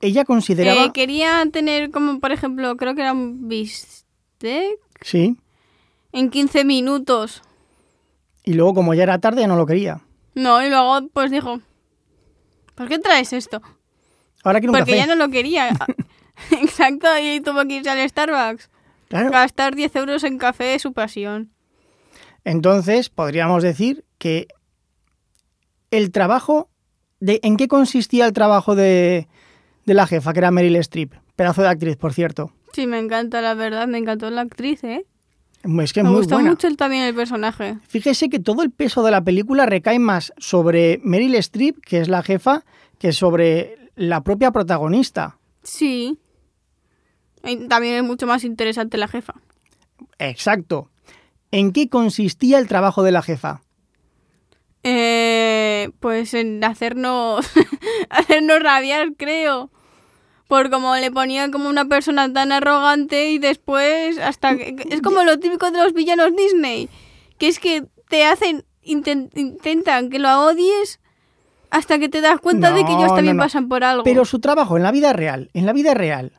ella 0.00 0.24
consideraba... 0.24 0.84
Eh, 0.84 0.90
quería 0.92 1.44
tener 1.52 1.90
como, 1.90 2.20
por 2.20 2.32
ejemplo, 2.32 2.76
creo 2.76 2.94
que 2.94 3.02
era 3.02 3.12
un 3.12 3.48
bistec 3.48 4.78
Sí. 5.00 5.36
en 6.12 6.30
15 6.30 6.64
minutos. 6.64 7.42
Y 8.44 8.54
luego, 8.54 8.74
como 8.74 8.94
ya 8.94 9.04
era 9.04 9.18
tarde, 9.18 9.40
ya 9.42 9.46
no 9.48 9.56
lo 9.56 9.66
quería. 9.66 10.00
No, 10.34 10.64
y 10.64 10.68
luego 10.70 11.08
pues 11.12 11.30
dijo, 11.30 11.60
¿por 12.74 12.88
qué 12.88 12.98
traes 12.98 13.32
esto? 13.32 13.60
Ahora 14.44 14.60
quiero 14.60 14.72
un 14.72 14.78
Porque 14.78 14.92
café. 14.92 15.04
ella 15.04 15.14
no 15.14 15.26
lo 15.26 15.30
quería. 15.30 15.68
Exacto, 16.50 17.06
y 17.20 17.40
tuvo 17.40 17.64
que 17.66 17.74
irse 17.76 17.90
al 17.90 18.08
Starbucks. 18.08 18.70
Claro. 19.08 19.30
Gastar 19.30 19.74
10 19.74 19.94
euros 19.96 20.24
en 20.24 20.38
café 20.38 20.74
es 20.74 20.82
su 20.82 20.92
pasión. 20.92 21.52
Entonces, 22.44 23.10
podríamos 23.10 23.62
decir 23.62 24.04
que 24.18 24.48
el 25.90 26.10
trabajo, 26.10 26.70
de, 27.20 27.38
¿en 27.42 27.56
qué 27.56 27.68
consistía 27.68 28.24
el 28.26 28.32
trabajo 28.32 28.74
de, 28.74 29.28
de 29.84 29.94
la 29.94 30.06
jefa, 30.06 30.32
que 30.32 30.38
era 30.40 30.50
Meryl 30.50 30.76
Streep? 30.76 31.12
Pedazo 31.36 31.62
de 31.62 31.68
actriz, 31.68 31.96
por 31.96 32.14
cierto. 32.14 32.52
Sí, 32.72 32.86
me 32.86 32.98
encanta, 32.98 33.42
la 33.42 33.54
verdad, 33.54 33.86
me 33.86 33.98
encantó 33.98 34.30
la 34.30 34.40
actriz, 34.40 34.82
¿eh? 34.82 35.04
Es 35.62 35.92
que 35.92 36.00
es 36.00 36.04
me 36.04 36.10
muy 36.10 36.18
gusta 36.20 36.34
buena. 36.36 36.50
mucho 36.50 36.66
el- 36.66 36.76
también 36.76 37.04
el 37.04 37.14
personaje. 37.14 37.78
Fíjese 37.88 38.28
que 38.28 38.40
todo 38.40 38.62
el 38.62 38.70
peso 38.70 39.02
de 39.04 39.10
la 39.12 39.22
película 39.22 39.64
recae 39.66 39.98
más 39.98 40.32
sobre 40.38 41.00
Meryl 41.04 41.34
Streep, 41.36 41.78
que 41.84 42.00
es 42.00 42.08
la 42.08 42.22
jefa, 42.22 42.64
que 42.98 43.12
sobre 43.12 43.76
la 43.94 44.22
propia 44.22 44.50
protagonista. 44.50 45.38
Sí. 45.62 46.18
Y 47.44 47.68
también 47.68 47.94
es 47.96 48.02
mucho 48.04 48.26
más 48.26 48.44
interesante 48.44 48.96
la 48.98 49.08
jefa. 49.08 49.34
Exacto. 50.18 50.90
¿En 51.50 51.72
qué 51.72 51.88
consistía 51.88 52.58
el 52.58 52.66
trabajo 52.68 53.02
de 53.02 53.12
la 53.12 53.22
jefa? 53.22 53.62
Eh, 54.84 55.90
pues 56.00 56.34
en 56.34 56.62
hacernos, 56.64 57.46
hacernos 58.10 58.60
rabiar, 58.62 59.12
creo. 59.16 59.70
Por 60.52 60.68
como 60.68 60.94
le 60.96 61.10
ponían 61.10 61.50
como 61.50 61.70
una 61.70 61.86
persona 61.86 62.30
tan 62.30 62.52
arrogante 62.52 63.30
y 63.30 63.38
después 63.38 64.18
hasta... 64.18 64.54
que- 64.54 64.76
Es 64.90 65.00
como 65.00 65.22
lo 65.24 65.38
típico 65.38 65.70
de 65.70 65.78
los 65.82 65.94
villanos 65.94 66.36
Disney. 66.36 66.90
Que 67.38 67.48
es 67.48 67.58
que 67.58 67.84
te 68.10 68.26
hacen, 68.26 68.62
inten- 68.84 69.30
intentan 69.34 70.10
que 70.10 70.18
lo 70.18 70.28
odies 70.44 71.00
hasta 71.70 71.98
que 71.98 72.10
te 72.10 72.20
das 72.20 72.38
cuenta 72.38 72.70
de 72.70 72.84
que 72.84 72.92
ellos 72.92 73.14
también 73.14 73.36
no, 73.36 73.42
no. 73.42 73.46
pasan 73.46 73.66
por 73.70 73.82
algo. 73.82 74.04
Pero 74.04 74.26
su 74.26 74.40
trabajo 74.40 74.76
en 74.76 74.82
la 74.82 74.92
vida 74.92 75.14
real, 75.14 75.48
en 75.54 75.64
la 75.64 75.72
vida 75.72 75.94
real, 75.94 76.32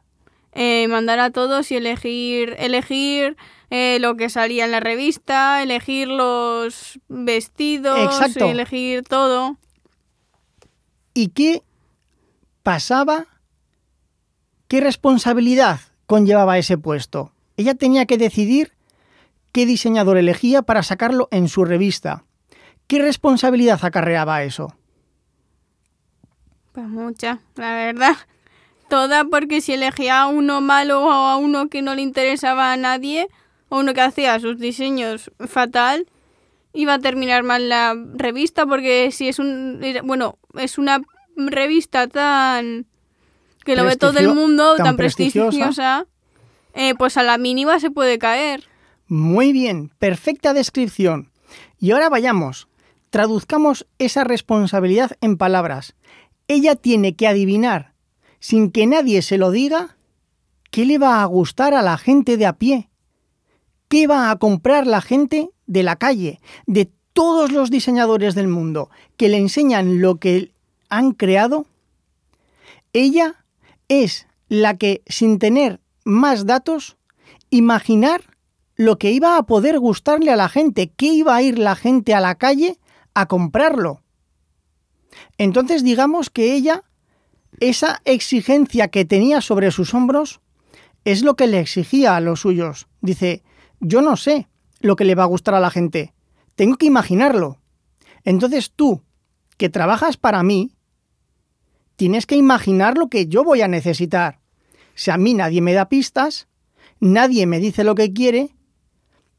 Eh, 0.54 0.88
mandar 0.90 1.18
a 1.20 1.32
todos 1.32 1.72
y 1.72 1.76
elegir, 1.78 2.56
elegir 2.60 3.36
eh, 3.72 3.98
lo 4.00 4.16
que 4.16 4.30
salía 4.30 4.66
en 4.66 4.72
la 4.72 4.80
revista, 4.80 5.64
elegir 5.64 6.08
los 6.08 7.00
vestidos, 7.08 7.98
Exacto. 8.00 8.46
elegir 8.46 9.02
todo. 9.06 9.58
¿Y 11.16 11.30
qué 11.30 11.64
pasaba? 12.62 13.26
¿Qué 14.68 14.82
responsabilidad 14.82 15.80
conllevaba 16.06 16.58
ese 16.58 16.78
puesto? 16.78 17.32
Ella 17.58 17.76
tenía 17.76 18.06
que 18.06 18.18
decidir 18.18 18.72
qué 19.52 19.66
diseñador 19.66 20.18
elegía 20.18 20.62
para 20.64 20.84
sacarlo 20.84 21.28
en 21.32 21.48
su 21.48 21.66
revista. 21.66 22.26
¿Qué 22.88 23.00
responsabilidad 23.00 23.80
acarreaba 23.84 24.44
eso? 24.44 24.76
Pues 26.74 26.88
mucha, 26.88 27.40
la 27.56 27.76
verdad. 27.76 28.16
Toda 28.90 29.26
porque 29.26 29.62
si 29.62 29.74
elegía 29.74 30.22
a 30.22 30.28
uno 30.28 30.60
malo 30.60 31.04
o 31.04 31.12
a 31.12 31.38
uno 31.38 31.70
que 31.70 31.82
no 31.82 31.96
le 31.96 32.02
interesaba 32.02 32.74
a 32.74 32.78
nadie, 32.78 33.28
o 33.70 33.80
uno 33.80 33.94
que 33.94 34.02
hacía 34.02 34.40
sus 34.40 34.60
diseños 34.60 35.32
fatal, 35.40 36.08
iba 36.74 36.96
a 36.96 37.00
terminar 37.00 37.44
mal 37.44 37.70
la 37.70 37.96
revista 38.16 38.66
porque 38.66 39.12
si 39.12 39.30
es 39.30 39.40
un 39.40 39.82
bueno, 40.04 40.38
es 40.56 40.78
una 40.78 41.02
revista 41.36 42.08
tan 42.08 42.88
que 43.64 43.76
lo 43.76 43.86
ve 43.86 43.96
todo 43.96 44.20
el 44.20 44.34
mundo, 44.34 44.76
tan 44.76 44.86
tan, 44.86 44.98
prestigiosa. 44.98 45.50
prestigiosa, 45.50 46.08
eh, 46.74 46.96
pues 46.96 47.18
a 47.18 47.24
la 47.24 47.38
mínima 47.38 47.80
se 47.80 47.92
puede 47.92 48.18
caer. 48.20 48.64
Muy 49.08 49.54
bien, 49.54 49.92
perfecta 50.00 50.54
descripción. 50.54 51.32
Y 51.80 51.92
ahora 51.92 52.10
vayamos, 52.10 52.68
traduzcamos 53.10 53.86
esa 54.00 54.24
responsabilidad 54.24 55.12
en 55.22 55.38
palabras. 55.38 55.96
Ella 56.48 56.76
tiene 56.76 57.16
que 57.16 57.28
adivinar, 57.28 57.94
sin 58.40 58.72
que 58.72 58.88
nadie 58.88 59.22
se 59.22 59.38
lo 59.38 59.52
diga, 59.52 59.98
qué 60.72 60.86
le 60.86 60.98
va 60.98 61.22
a 61.22 61.26
gustar 61.26 61.74
a 61.74 61.82
la 61.82 61.98
gente 61.98 62.38
de 62.38 62.46
a 62.46 62.54
pie. 62.54 62.90
¿Qué 63.88 64.08
va 64.08 64.32
a 64.32 64.38
comprar 64.38 64.88
la 64.88 65.02
gente 65.02 65.52
de 65.68 65.84
la 65.84 65.98
calle, 65.98 66.40
de 66.66 66.90
todos 67.14 67.52
los 67.52 67.70
diseñadores 67.70 68.34
del 68.34 68.48
mundo 68.48 68.90
que 69.18 69.30
le 69.30 69.38
enseñan 69.38 70.02
lo 70.02 70.16
que 70.16 70.52
han 70.90 71.12
creado? 71.12 71.68
Ella 72.92 73.43
es 73.88 74.28
la 74.50 74.78
que, 74.78 75.02
sin 75.08 75.40
tener 75.40 75.80
más 76.04 76.46
datos, 76.46 76.98
imaginar 77.50 78.22
lo 78.76 78.98
que 78.98 79.12
iba 79.12 79.38
a 79.38 79.44
poder 79.44 79.80
gustarle 79.80 80.32
a 80.32 80.36
la 80.36 80.50
gente, 80.50 80.92
qué 80.92 81.08
iba 81.08 81.36
a 81.36 81.42
ir 81.42 81.60
la 81.60 81.76
gente 81.76 82.14
a 82.14 82.20
la 82.20 82.36
calle 82.36 82.80
a 83.14 83.28
comprarlo. 83.28 84.02
Entonces 85.38 85.84
digamos 85.84 86.30
que 86.30 86.54
ella, 86.54 86.84
esa 87.60 88.02
exigencia 88.06 88.88
que 88.88 89.06
tenía 89.06 89.42
sobre 89.42 89.72
sus 89.72 89.94
hombros, 89.94 90.42
es 91.06 91.22
lo 91.22 91.36
que 91.36 91.48
le 91.48 91.60
exigía 91.60 92.16
a 92.16 92.22
los 92.22 92.42
suyos. 92.42 92.88
Dice, 93.02 93.44
yo 93.80 94.02
no 94.02 94.18
sé 94.18 94.48
lo 94.80 94.96
que 94.96 95.06
le 95.06 95.16
va 95.16 95.24
a 95.24 95.28
gustar 95.28 95.54
a 95.54 95.60
la 95.60 95.70
gente, 95.70 96.14
tengo 96.56 96.78
que 96.78 96.86
imaginarlo. 96.86 97.60
Entonces 98.24 98.72
tú, 98.72 99.02
que 99.58 99.70
trabajas 99.70 100.18
para 100.18 100.44
mí, 100.44 100.72
tienes 101.96 102.26
que 102.26 102.36
imaginar 102.36 102.98
lo 102.98 103.08
que 103.10 103.28
yo 103.28 103.44
voy 103.44 103.62
a 103.62 103.68
necesitar. 103.68 104.40
Si 104.96 105.12
a 105.12 105.18
mí 105.18 105.34
nadie 105.34 105.62
me 105.62 105.74
da 105.74 105.90
pistas, 105.90 106.48
nadie 107.00 107.46
me 107.48 107.60
dice 107.60 107.84
lo 107.84 107.96
que 107.96 108.14
quiere, 108.14 108.50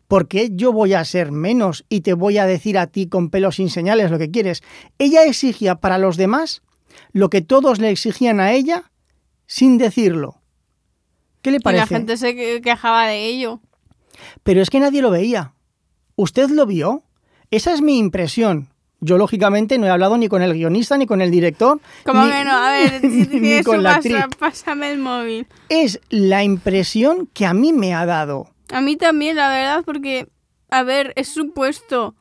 ¿por 0.08 0.28
qué 0.28 0.50
yo 0.52 0.73
voy 0.73 0.94
a 0.94 1.04
ser 1.04 1.32
menos 1.32 1.84
y 1.88 2.00
te 2.02 2.14
voy 2.14 2.38
a 2.38 2.46
decir 2.46 2.78
a 2.78 2.87
ti 2.88 3.08
con 3.08 3.30
pelos 3.30 3.56
sin 3.56 3.70
señales 3.70 4.11
lo 4.11 4.18
que 4.18 4.30
quieres? 4.30 4.62
Ella 4.99 5.25
exigía 5.25 5.76
para 5.76 5.99
los 5.99 6.16
demás 6.16 6.62
lo 7.12 7.30
que 7.30 7.40
todos 7.42 7.78
le 7.78 7.90
exigían 7.90 8.40
a 8.40 8.52
ella 8.52 8.90
sin 9.46 9.78
decirlo. 9.78 10.40
¿Qué 11.42 11.50
le 11.50 11.56
Y 11.56 11.61
la 11.61 11.64
parece? 11.64 11.87
gente 11.94 12.16
se 12.16 12.34
que- 12.34 12.61
quejaba 12.62 13.06
de 13.06 13.26
ello. 13.26 13.61
Pero 14.42 14.62
es 14.62 14.70
que 14.70 14.80
nadie 14.80 15.02
lo 15.02 15.11
veía. 15.11 15.54
¿Usted 16.16 16.49
lo 16.50 16.66
vio? 16.66 17.02
Esa 17.50 17.75
es 17.75 17.82
mi 17.82 17.99
impresión. 17.99 18.68
Yo, 19.04 19.18
lógicamente, 19.18 19.76
no 19.78 19.87
he 19.87 19.90
hablado 19.90 20.16
ni 20.16 20.28
con 20.28 20.40
el 20.42 20.54
guionista 20.54 20.96
ni 20.96 21.06
con 21.06 21.20
el 21.20 21.30
director. 21.30 21.80
Como 22.04 22.25
ni- 22.25 22.30
que 22.32 22.44
no, 22.44 22.52
a 22.56 22.70
ver, 22.70 23.04
ni 23.30 23.62
con 23.62 23.82
la 23.82 23.96
actriz. 23.96 24.16
pásame 24.38 24.90
el 24.92 24.99
móvil. 24.99 25.46
Es 25.68 26.00
la 26.08 26.42
impresión 26.42 27.28
que 27.34 27.44
a 27.46 27.52
mí 27.54 27.73
me 27.73 27.94
ha 27.94 28.06
dado. 28.06 28.49
A 28.73 28.80
mí 28.80 28.96
también, 28.96 29.37
la 29.37 29.49
verdad, 29.50 29.82
porque, 29.84 30.26
a 30.70 30.82
ver, 30.82 31.12
es 31.16 31.28
su 31.28 31.52
puesto. 31.52 32.14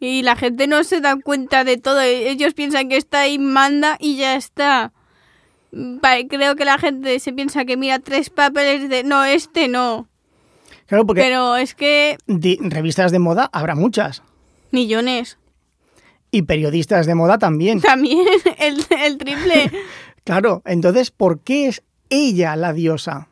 Y 0.00 0.22
la 0.22 0.34
gente 0.34 0.66
no 0.66 0.82
se 0.82 1.02
da 1.02 1.16
cuenta 1.16 1.62
de 1.64 1.76
todo. 1.76 2.00
Ellos 2.00 2.54
piensan 2.54 2.88
que 2.88 2.96
está 2.96 3.20
ahí, 3.20 3.38
manda 3.38 3.96
y 4.00 4.16
ya 4.16 4.34
está. 4.34 4.92
Creo 5.70 6.56
que 6.56 6.64
la 6.64 6.78
gente 6.78 7.20
se 7.20 7.32
piensa 7.32 7.64
que 7.64 7.76
mira 7.76 7.98
tres 7.98 8.30
papeles 8.30 8.88
de... 8.88 9.04
No, 9.04 9.24
este 9.24 9.68
no. 9.68 10.08
Claro, 10.86 11.06
porque 11.06 11.20
Pero 11.22 11.56
es 11.56 11.74
que 11.74 12.16
revistas 12.60 13.12
de 13.12 13.18
moda 13.20 13.48
habrá 13.52 13.74
muchas. 13.74 14.22
millones. 14.72 15.36
Y 16.30 16.42
periodistas 16.42 17.06
de 17.06 17.14
moda 17.14 17.38
también. 17.38 17.80
También 17.82 18.26
el, 18.58 18.84
el 19.02 19.18
triple. 19.18 19.70
Claro, 20.24 20.62
entonces, 20.66 21.10
¿por 21.10 21.40
qué 21.40 21.66
es 21.66 21.82
ella 22.10 22.54
la 22.54 22.72
diosa? 22.74 23.28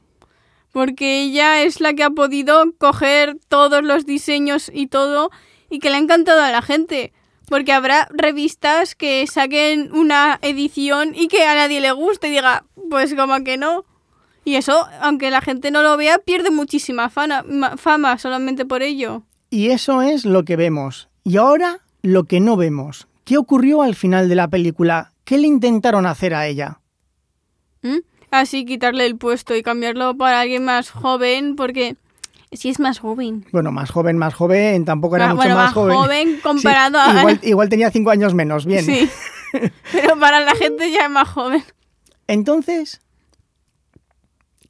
Porque 0.73 1.23
ella 1.23 1.63
es 1.63 1.81
la 1.81 1.93
que 1.95 2.03
ha 2.03 2.11
podido 2.11 2.65
coger 2.79 3.37
todos 3.49 3.83
los 3.85 4.07
diseños 4.07 4.71
y 4.73 4.87
todo 4.87 5.31
y 5.71 5.79
que 5.81 5.91
le 5.91 5.97
ha 5.97 5.99
encantado 5.99 6.43
a 6.43 6.51
la 6.51 6.63
gente. 6.63 7.13
Porque 7.49 7.73
habrá 7.73 8.09
revistas 8.11 8.95
que 8.95 9.27
saquen 9.27 9.93
una 9.93 10.39
edición 10.43 11.15
y 11.15 11.29
que 11.29 11.45
a 11.47 11.55
nadie 11.55 11.81
le 11.81 11.93
guste 11.93 12.29
y 12.29 12.31
diga, 12.33 12.65
pues 12.91 13.15
como 13.15 13.45
que 13.45 13.59
no. 13.59 13.85
Y 14.45 14.57
eso, 14.57 14.87
aunque 15.03 15.31
la 15.31 15.43
gente 15.43 15.71
no 15.71 15.83
lo 15.83 15.97
vea, 15.99 16.19
pierde 16.19 16.51
muchísima 16.51 17.11
fana- 17.11 17.45
ma- 17.45 17.77
fama 17.77 18.19
solamente 18.19 18.65
por 18.65 18.83
ello. 18.83 19.23
Y 19.51 19.71
eso 19.71 20.01
es 20.03 20.25
lo 20.25 20.45
que 20.45 20.57
vemos. 20.57 21.09
Y 21.25 21.37
ahora, 21.37 21.81
lo 22.13 22.25
que 22.25 22.41
no 22.41 22.57
vemos. 22.57 23.07
¿Qué 23.25 23.37
ocurrió 23.39 23.83
al 23.83 23.95
final 23.95 24.29
de 24.29 24.35
la 24.35 24.49
película? 24.49 25.13
¿Qué 25.25 25.39
le 25.39 25.47
intentaron 25.47 26.07
hacer 26.07 26.35
a 26.35 26.47
ella? 26.47 26.81
¿Mm? 27.83 27.99
Así 28.31 28.65
quitarle 28.65 29.07
el 29.07 29.17
puesto 29.17 29.55
y 29.57 29.63
cambiarlo 29.63 30.17
para 30.17 30.41
alguien 30.41 30.65
más 30.65 30.91
joven, 30.91 31.57
porque 31.57 31.97
si 32.53 32.69
es 32.71 32.79
más 32.81 32.99
joven. 32.99 33.45
Bueno, 33.53 33.73
más 33.73 33.91
joven, 33.91 34.17
más 34.19 34.35
joven, 34.35 34.85
tampoco 34.85 35.17
era 35.17 35.27
Ah, 35.27 35.35
mucho 35.35 35.37
bueno, 35.43 35.55
más, 35.57 35.65
más 35.67 35.75
joven. 35.75 35.97
joven 35.97 36.41
comparado 36.43 36.99
Sí, 37.05 37.11
a- 37.17 37.21
Igual, 37.21 37.41
igual 37.43 37.69
tenía 37.69 37.91
cinco 37.91 38.11
años 38.11 38.35
menos, 38.35 38.65
bien. 38.67 38.85
Sí. 38.85 39.09
Pero 39.93 40.19
para 40.19 40.41
la 40.41 40.55
gente 40.55 40.91
ya 40.91 41.05
es 41.05 41.11
más 41.11 41.29
joven. 41.29 41.63
Entonces, 42.27 43.01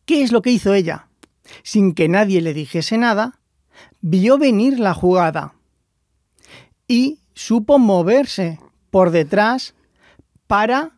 ¿qué 0.04 0.23
es 0.23 0.33
lo 0.33 0.42
que 0.42 0.50
hizo 0.50 0.75
ella? 0.75 1.09
Sin 1.62 1.95
que 1.95 2.09
nadie 2.09 2.40
le 2.40 2.54
dijese 2.54 2.99
nada, 2.99 3.38
vio 4.00 4.38
venir 4.38 4.78
la 4.78 4.95
jugada 4.95 5.54
y 6.87 7.18
supo 7.38 7.78
moverse 7.78 8.59
por 8.90 9.12
detrás 9.12 9.75
para 10.49 10.90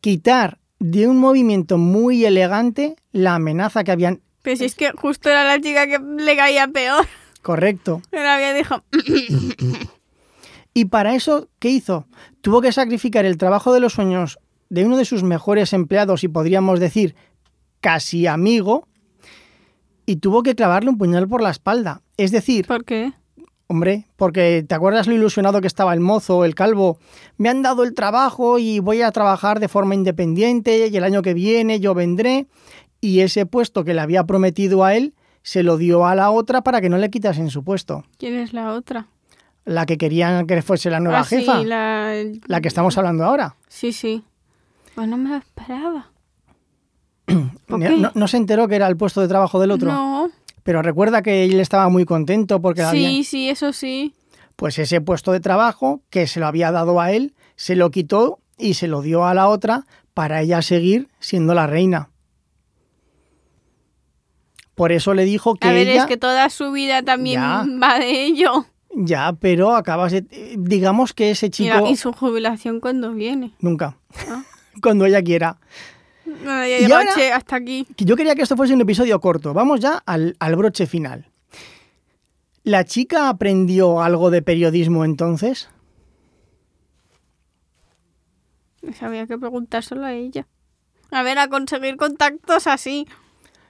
quitar 0.00 0.58
de 0.80 1.06
un 1.06 1.18
movimiento 1.18 1.78
muy 1.78 2.24
elegante 2.24 2.96
la 3.12 3.36
amenaza 3.36 3.84
que 3.84 3.92
habían... 3.92 4.20
Pero 4.42 4.56
si 4.56 4.64
es 4.64 4.74
que 4.74 4.90
justo 4.90 5.30
era 5.30 5.44
la 5.44 5.60
chica 5.60 5.86
que 5.86 5.98
le 5.98 6.36
caía 6.36 6.66
peor. 6.66 7.06
Correcto. 7.42 8.02
La 8.10 8.34
había 8.34 8.52
dicho, 8.52 8.82
Y 10.74 10.86
para 10.86 11.14
eso, 11.14 11.48
¿qué 11.60 11.68
hizo? 11.68 12.06
Tuvo 12.40 12.60
que 12.60 12.72
sacrificar 12.72 13.24
el 13.24 13.38
trabajo 13.38 13.72
de 13.72 13.80
los 13.80 13.92
sueños 13.92 14.40
de 14.70 14.84
uno 14.84 14.96
de 14.96 15.04
sus 15.04 15.22
mejores 15.22 15.72
empleados 15.72 16.24
y 16.24 16.28
podríamos 16.28 16.80
decir 16.80 17.14
casi 17.80 18.26
amigo, 18.26 18.88
y 20.04 20.16
tuvo 20.16 20.42
que 20.42 20.56
clavarle 20.56 20.90
un 20.90 20.98
puñal 20.98 21.28
por 21.28 21.42
la 21.42 21.50
espalda. 21.50 22.02
Es 22.16 22.32
decir, 22.32 22.66
¿Por 22.66 22.84
qué? 22.84 23.12
Hombre, 23.70 24.06
porque 24.16 24.64
¿te 24.68 24.74
acuerdas 24.74 25.06
lo 25.06 25.14
ilusionado 25.14 25.60
que 25.60 25.68
estaba 25.68 25.94
el 25.94 26.00
mozo, 26.00 26.44
el 26.44 26.56
calvo? 26.56 26.98
Me 27.36 27.48
han 27.48 27.62
dado 27.62 27.84
el 27.84 27.94
trabajo 27.94 28.58
y 28.58 28.80
voy 28.80 29.00
a 29.02 29.12
trabajar 29.12 29.60
de 29.60 29.68
forma 29.68 29.94
independiente 29.94 30.88
y 30.88 30.96
el 30.96 31.04
año 31.04 31.22
que 31.22 31.34
viene 31.34 31.78
yo 31.78 31.94
vendré. 31.94 32.46
Y 33.00 33.20
ese 33.20 33.46
puesto 33.46 33.84
que 33.84 33.94
le 33.94 34.00
había 34.00 34.24
prometido 34.24 34.82
a 34.84 34.94
él 34.96 35.14
se 35.42 35.62
lo 35.62 35.76
dio 35.78 36.04
a 36.04 36.14
la 36.16 36.30
otra 36.32 36.62
para 36.62 36.80
que 36.80 36.88
no 36.88 36.98
le 36.98 37.10
quitasen 37.10 37.48
su 37.48 37.62
puesto. 37.62 38.04
¿Quién 38.18 38.34
es 38.34 38.52
la 38.52 38.74
otra? 38.74 39.06
La 39.64 39.86
que 39.86 39.96
querían 39.98 40.46
que 40.48 40.60
fuese 40.62 40.90
la 40.90 40.98
nueva 40.98 41.20
Ah, 41.20 41.24
sí, 41.24 41.36
jefa, 41.36 41.62
la... 41.62 42.12
la... 42.48 42.60
que 42.60 42.66
estamos 42.68 42.98
hablando 42.98 43.24
ahora. 43.24 43.54
Sí, 43.68 43.92
sí. 43.92 44.24
Pues 44.96 45.06
no 45.06 45.16
me 45.16 45.30
lo 45.30 45.36
esperaba. 45.36 46.10
¿Por 47.66 47.78
No, 47.78 47.78
qué? 47.78 47.96
no- 47.96 48.10
no 48.14 48.26
se 48.28 48.36
enteró 48.36 48.66
que 48.68 48.74
era 48.76 48.88
el 48.88 48.96
puesto 48.96 49.20
de 49.20 49.28
trabajo 49.28 49.60
del 49.60 49.70
otro. 49.70 49.92
No. 49.92 50.28
Pero 50.62 50.82
recuerda 50.82 51.22
que 51.22 51.44
él 51.44 51.58
estaba 51.60 51.88
muy 51.88 52.04
contento 52.04 52.60
porque 52.60 52.82
la 52.82 52.90
Sí, 52.90 53.24
sí, 53.24 53.48
eso 53.48 53.72
sí. 53.72 54.14
pues 54.56 54.78
ese 54.78 55.00
puesto 55.00 55.32
de 55.32 55.40
trabajo 55.40 56.02
que 56.10 56.26
se 56.26 56.40
lo 56.40 56.46
había 56.46 56.70
dado 56.70 57.00
a 57.00 57.12
él, 57.12 57.34
se 57.56 57.76
lo 57.76 57.90
quitó 57.90 58.38
y 58.58 58.74
se 58.74 58.88
lo 58.88 59.00
dio 59.02 59.24
a 59.26 59.34
la 59.34 59.48
otra 59.48 59.86
para 60.12 60.42
ella 60.42 60.60
seguir 60.62 61.08
siendo 61.18 61.54
la 61.54 61.66
reina. 61.66 62.10
Por 64.74 64.92
eso 64.92 65.14
le 65.14 65.24
dijo 65.24 65.56
que 65.56 65.68
A 65.68 65.72
ver, 65.72 65.88
ella... 65.88 66.02
es 66.02 66.06
que 66.06 66.16
toda 66.16 66.48
su 66.50 66.72
vida 66.72 67.02
también 67.02 67.40
Ya. 67.40 67.64
va 67.82 67.98
de 67.98 68.24
ello. 68.24 68.66
Ya, 68.94 69.32
pero 69.38 69.76
acabas 69.76 70.12
de... 70.12 70.24
Digamos 70.58 71.12
que 71.12 71.30
ese 71.30 71.48
chico... 71.50 71.86
y 71.88 71.96
su 71.96 72.12
jubilación 72.12 72.80
cuando 72.80 73.12
viene. 73.12 73.52
Nunca. 73.60 73.96
Ah. 74.28 74.42
Cuando 74.82 75.04
ella 75.04 75.20
quiera. 75.22 75.58
No, 76.44 76.66
ya 76.66 76.78
Y 76.80 76.84
ahora- 76.90 77.36
hasta 77.36 77.56
aquí. 77.56 77.86
Yo 77.98 78.16
quería 78.16 78.34
que 78.34 78.42
esto 78.42 78.56
fuese 78.56 78.74
un 78.74 78.80
episodio 78.80 79.20
corto. 79.20 79.52
Vamos 79.54 79.80
ya 79.80 80.02
al, 80.06 80.36
al 80.38 80.56
broche 80.56 80.86
final. 80.86 81.26
¿La 82.62 82.84
chica 82.84 83.28
aprendió 83.28 84.02
algo 84.02 84.30
de 84.30 84.42
periodismo 84.42 85.04
entonces? 85.04 85.68
Había 89.00 89.26
que 89.26 89.38
preguntárselo 89.38 90.04
a 90.04 90.12
ella. 90.14 90.46
A 91.10 91.22
ver, 91.22 91.38
a 91.38 91.48
conseguir 91.48 91.96
contactos 91.96 92.66
así. 92.66 93.06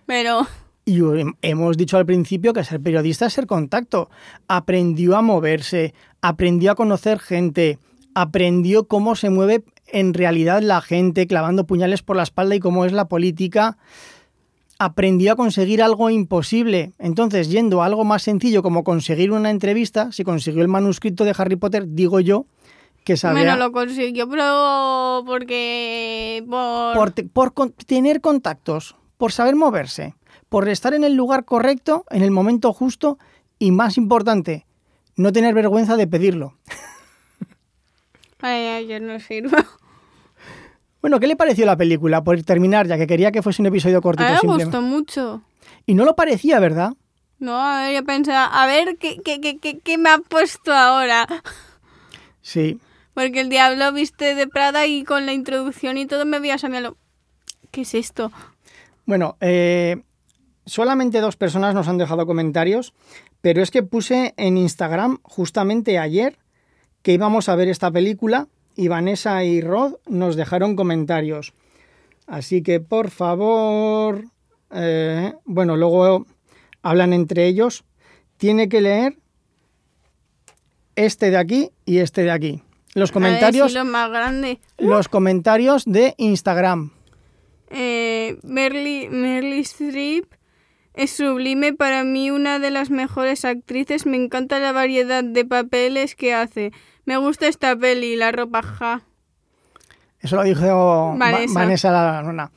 Pero 0.07 0.47
Y 0.85 0.99
hem- 1.01 1.37
hemos 1.43 1.77
dicho 1.77 1.97
al 1.97 2.07
principio 2.07 2.53
que 2.53 2.65
ser 2.65 2.81
periodista 2.81 3.27
es 3.27 3.33
ser 3.33 3.47
contacto. 3.47 4.11
Aprendió 4.49 5.17
a 5.17 5.23
moverse, 5.23 5.95
aprendió 6.21 6.73
a 6.73 6.75
conocer 6.75 7.19
gente, 7.19 7.79
aprendió 8.15 8.87
cómo 8.89 9.15
se 9.15 9.31
mueve 9.31 9.65
en 9.93 10.15
realidad 10.15 10.63
la 10.63 10.81
gente 10.81 11.27
clavando 11.27 11.67
puñales 11.67 12.03
por 12.03 12.17
la 12.17 12.23
espalda 12.23 12.55
y 12.55 12.61
cómo 12.61 12.85
es 12.85 12.93
la 12.93 13.07
política. 13.07 13.77
Aprendió 14.79 15.33
a 15.33 15.37
conseguir 15.37 15.83
algo 15.83 16.09
imposible. 16.11 16.93
Entonces, 16.99 17.51
yendo 17.51 17.83
a 17.83 17.87
algo 17.87 18.05
más 18.05 18.23
sencillo 18.23 18.63
como 18.63 18.83
conseguir 18.83 19.31
una 19.33 19.51
entrevista, 19.51 20.11
si 20.13 20.25
consiguió 20.25 20.63
el 20.63 20.69
manuscrito 20.69 21.25
de 21.25 21.35
Harry 21.37 21.57
Potter, 21.57 21.85
digo 21.87 22.21
yo 22.21 22.47
que 23.05 23.17
sabía 23.17 23.43
bueno, 23.43 23.57
lo 23.57 23.73
consiguió, 23.73 24.29
pero 24.29 25.23
porque 25.27 26.45
por, 26.49 27.15
por, 27.33 27.53
por 27.53 27.71
tener 27.71 28.21
contactos, 28.21 28.97
por 29.17 29.33
saber 29.33 29.57
moverse, 29.57 30.15
por 30.49 30.69
estar 30.69 30.95
en 30.95 31.05
el 31.05 31.15
lugar 31.15 31.45
correcto, 31.45 32.05
en 32.11 32.23
el 32.23 32.31
momento 32.31 32.73
justo 32.73 33.19
y 33.59 33.71
más 33.71 33.97
importante, 33.97 34.67
no 35.17 35.33
tener 35.33 35.55
vergüenza 35.55 35.97
de 35.97 36.07
pedirlo. 36.07 36.55
Ay, 38.43 38.87
yo 38.87 39.01
no 39.01 39.19
sirvo. 39.21 39.57
Bueno, 41.01 41.19
¿qué 41.19 41.27
le 41.27 41.35
pareció 41.37 41.65
la 41.65 41.79
película? 41.79 42.23
Por 42.23 42.43
terminar, 42.43 42.87
ya 42.87 42.99
que 42.99 43.07
quería 43.07 43.33
que 43.33 43.41
fuese 43.41 43.63
un 43.63 43.67
episodio 43.67 43.99
A 43.99 44.01
cortito 44.03 44.29
mí 44.43 44.49
me 44.49 44.65
gustó 44.65 44.83
mucho. 44.83 45.43
Y 45.87 45.95
no 45.95 46.05
lo 46.05 46.15
parecía, 46.15 46.61
¿verdad? 46.61 46.93
No, 47.39 47.59
a 47.59 47.85
ver, 47.85 47.95
yo 47.95 48.05
pensaba, 48.05 48.45
a 48.45 48.67
ver, 48.67 48.99
¿qué, 48.99 49.17
qué, 49.25 49.41
qué, 49.41 49.79
qué, 49.79 49.97
me 49.97 50.11
ha 50.11 50.19
puesto 50.19 50.75
ahora? 50.75 51.27
Sí. 52.43 52.79
Porque 53.15 53.41
el 53.41 53.49
diablo 53.49 53.93
viste 53.93 54.35
de 54.35 54.47
Prada 54.47 54.87
y 54.87 55.05
con 55.05 55.25
la 55.25 55.33
introducción 55.33 55.97
y 55.97 56.05
todo 56.05 56.27
me 56.27 56.39
veía 56.39 56.57
a 56.63 56.69
mí 56.69 56.81
lo... 56.81 56.99
¿Qué 57.71 57.83
es 57.83 57.95
esto? 57.95 58.31
Bueno, 59.07 59.37
eh, 59.41 60.03
solamente 60.67 61.21
dos 61.21 61.37
personas 61.37 61.75
nos 61.75 61.89
han 61.89 61.97
dejado 61.97 62.27
comentarios, 62.27 62.93
pero 63.41 63.63
es 63.63 63.71
que 63.71 63.83
puse 63.83 64.35
en 64.37 64.59
Instagram 64.59 65.19
justamente 65.23 65.99
ayer 65.99 66.37
que 67.03 67.13
íbamos 67.13 67.49
a 67.49 67.57
ver 67.57 67.69
esta 67.69 67.91
película 67.91 68.49
y 68.77 68.89
Vanessa 68.89 69.45
y 69.45 69.61
Rod 69.61 69.95
nos 70.07 70.37
dejaron 70.37 70.77
comentarios. 70.77 71.53
Así 72.27 72.63
que 72.63 72.81
por 72.81 73.11
favor, 73.11 74.25
eh, 74.73 75.33
bueno, 75.45 75.77
luego 75.77 76.27
hablan 76.83 77.13
entre 77.13 77.47
ellos. 77.47 77.85
Tiene 78.37 78.69
que 78.69 78.81
leer 78.81 79.19
este 80.97 81.31
de 81.31 81.37
aquí 81.37 81.71
y 81.85 81.99
este 81.99 82.23
de 82.23 82.31
aquí. 82.31 82.63
Los 82.95 83.11
ver 83.11 83.23
comentarios, 83.23 83.73
si 83.73 83.79
lo 83.79 83.85
más 83.85 84.11
grande. 84.11 84.61
los 84.79 85.09
comentarios 85.09 85.85
de 85.85 86.15
Instagram. 86.19 86.91
Eh, 87.71 88.39
Merly, 88.43 89.09
Merly 89.09 89.61
Streep 89.61 90.27
es 90.95 91.13
sublime, 91.13 91.73
para 91.73 92.03
mí 92.03 92.31
una 92.31 92.59
de 92.59 92.71
las 92.71 92.91
mejores 92.91 93.45
actrices. 93.45 94.07
Me 94.07 94.17
encanta 94.17 94.59
la 94.59 94.73
variedad 94.73 95.23
de 95.23 95.45
papeles 95.45 96.17
que 96.17 96.35
hace. 96.35 96.73
Me 97.05 97.17
gusta 97.17 97.47
esta 97.49 97.77
peli, 97.77 98.17
la 98.17 98.33
ropa 98.33 98.63
ja. 98.63 99.03
Eso 100.21 100.37
lo 100.37 100.43
dijo 100.43 101.17
Va- 101.21 101.33
Vanessa. 101.49 101.91
La. 101.91 102.51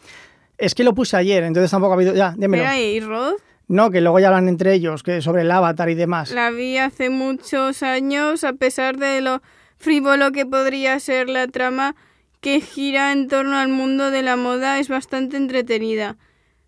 Es 0.58 0.75
que 0.75 0.84
lo 0.84 0.93
puse 0.93 1.17
ayer, 1.17 1.43
entonces 1.43 1.71
tampoco 1.71 1.93
ha 1.93 1.95
habido. 1.95 2.13
Ya, 2.13 2.34
dímelo. 2.38 2.63
¿y 2.75 2.99
Rod? 2.99 3.34
No, 3.67 3.89
que 3.91 4.01
luego 4.01 4.19
ya 4.19 4.27
hablan 4.27 4.49
entre 4.49 4.73
ellos, 4.73 5.03
que 5.03 5.21
sobre 5.21 5.41
el 5.43 5.51
avatar 5.51 5.89
y 5.89 5.95
demás. 5.95 6.32
La 6.32 6.51
vi 6.51 6.77
hace 6.77 7.10
muchos 7.10 7.82
años, 7.82 8.43
a 8.43 8.53
pesar 8.53 8.97
de 8.97 9.21
lo 9.21 9.41
frívolo 9.77 10.32
que 10.32 10.45
podría 10.45 10.99
ser 10.99 11.29
la 11.29 11.47
trama 11.47 11.95
que 12.41 12.60
gira 12.60 13.12
en 13.13 13.29
torno 13.29 13.58
al 13.58 13.69
mundo 13.69 14.12
de 14.12 14.21
la 14.21 14.36
moda, 14.36 14.79
es 14.79 14.89
bastante 14.89 15.38
entretenida. 15.38 16.17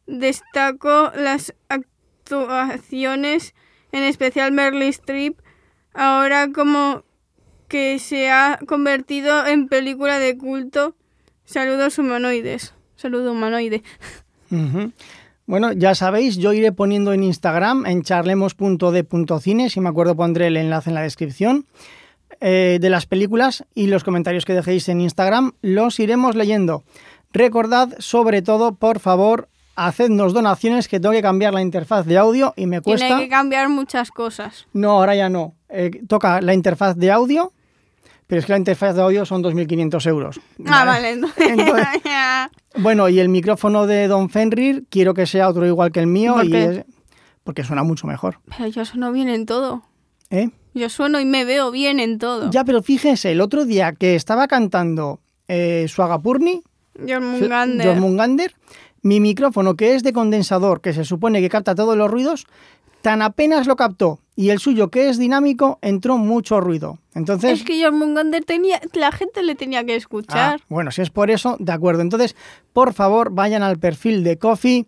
Destaco 0.08 1.12
las 1.16 1.54
actuaciones, 1.68 3.54
en 3.92 4.04
especial 4.04 4.52
Merly 4.52 4.88
Streep, 4.88 5.40
ahora 5.94 6.50
como 6.54 7.04
que 7.76 8.00
se 8.00 8.32
ha 8.32 8.58
convertido 8.66 9.46
en 9.46 9.68
película 9.68 10.18
de 10.18 10.38
culto. 10.38 10.96
Saludos 11.44 12.00
humanoides. 12.00 12.74
Saludo 12.96 13.34
humanoide. 13.34 13.84
Bueno, 15.46 15.74
ya 15.74 15.94
sabéis, 15.94 16.38
yo 16.38 16.54
iré 16.54 16.72
poniendo 16.72 17.12
en 17.12 17.22
Instagram, 17.22 17.86
en 17.86 18.02
charlemos.de.cine, 18.02 19.70
si 19.70 19.82
me 19.82 19.90
acuerdo 19.90 20.16
pondré 20.16 20.48
el 20.48 20.56
enlace 20.56 20.90
en 20.90 20.94
la 20.94 21.02
descripción, 21.02 21.66
eh, 22.40 22.78
de 22.80 22.90
las 22.90 23.08
películas 23.08 23.66
y 23.74 23.88
los 23.88 24.06
comentarios 24.06 24.46
que 24.46 24.54
dejéis 24.54 24.88
en 24.88 25.02
Instagram, 25.02 25.52
los 25.62 26.00
iremos 26.00 26.38
leyendo. 26.38 26.86
Recordad, 27.34 27.90
sobre 28.00 28.42
todo, 28.42 28.76
por 28.76 29.00
favor, 29.00 29.50
hacednos 29.76 30.32
donaciones, 30.32 30.88
que 30.88 31.02
tengo 31.02 31.12
que 31.12 31.22
cambiar 31.22 31.54
la 31.54 31.62
interfaz 31.62 32.06
de 32.06 32.18
audio 32.18 32.54
y 32.56 32.68
me 32.68 32.80
cuesta... 32.80 33.06
Tiene 33.06 33.24
que 33.24 33.30
cambiar 33.30 33.68
muchas 33.68 34.12
cosas. 34.12 34.66
No, 34.72 34.92
ahora 34.92 35.14
ya 35.14 35.28
no. 35.28 35.56
Eh, 35.68 35.92
toca 36.08 36.40
la 36.40 36.54
interfaz 36.54 36.96
de 36.96 37.12
audio, 37.12 37.52
pero 38.28 38.40
es 38.40 38.46
que 38.46 38.52
la 38.54 38.58
interfaz 38.58 38.96
de 38.96 39.02
audio 39.02 39.26
son 39.26 39.44
2.500 39.44 40.08
euros. 40.08 40.40
Ah, 40.66 40.86
vale. 40.86 41.12
entonces- 41.12 41.56
Bueno, 42.78 43.08
y 43.10 43.20
el 43.20 43.30
micrófono 43.30 43.88
de 43.88 44.08
Don 44.08 44.30
Fenrir 44.30 44.86
quiero 44.90 45.14
que 45.14 45.26
sea 45.26 45.48
otro 45.48 45.66
igual 45.66 45.92
que 45.92 46.00
el 46.02 46.08
mío 46.08 46.34
¿Por 46.36 46.46
y 46.46 46.52
qué? 46.52 46.64
es- 46.66 46.86
porque 47.44 47.64
suena 47.64 47.84
mucho 47.84 48.08
mejor. 48.08 48.40
Pero 48.58 48.68
yo 48.70 48.84
sueno 48.86 49.12
bien 49.12 49.30
en 49.30 49.46
todo. 49.46 49.84
¿eh? 50.32 50.50
Yo 50.74 50.90
sueno 50.90 51.20
y 51.20 51.26
me 51.26 51.46
veo 51.46 51.70
bien 51.72 52.00
en 52.00 52.18
todo. 52.18 52.50
Ya, 52.50 52.64
pero 52.66 52.82
fíjense, 52.82 53.32
el 53.32 53.40
otro 53.40 53.66
día 53.66 53.94
que 53.94 54.16
estaba 54.16 54.48
cantando 54.48 55.20
eh, 55.48 55.86
Swagapurni, 55.88 56.64
Jormungander. 57.08 57.88
Jormungander, 57.88 58.56
mi 59.04 59.20
micrófono 59.20 59.76
que 59.76 59.94
es 59.96 60.02
de 60.04 60.12
condensador, 60.12 60.82
que 60.82 60.92
se 60.94 61.06
supone 61.06 61.40
que 61.40 61.50
capta 61.50 61.76
todos 61.76 61.96
los 61.96 62.10
ruidos, 62.10 62.46
tan 63.02 63.22
apenas 63.22 63.68
lo 63.68 63.76
captó 63.76 64.20
y 64.36 64.50
el 64.50 64.60
suyo 64.60 64.90
que 64.90 65.10
es 65.10 65.18
dinámico 65.18 65.80
entró 65.82 66.18
mucho 66.18 66.60
ruido. 66.60 67.00
Entonces, 67.14 67.62
Es 67.62 67.66
que 67.66 67.82
Jormungander 67.82 68.44
tenía... 68.44 68.82
La 68.94 69.12
gente 69.12 69.42
le 69.44 69.56
tenía 69.56 69.86
que 69.86 69.96
escuchar. 69.96 70.60
Ah, 70.62 70.66
bueno, 70.68 70.92
si 70.92 71.02
es 71.02 71.10
por 71.10 71.32
eso, 71.32 71.56
de 71.60 71.72
acuerdo. 71.72 72.02
Entonces, 72.02 72.36
por 72.74 72.94
favor, 72.94 73.32
vayan 73.32 73.64
al 73.64 73.80
perfil 73.80 74.24
de 74.24 74.38
Coffee. 74.38 74.88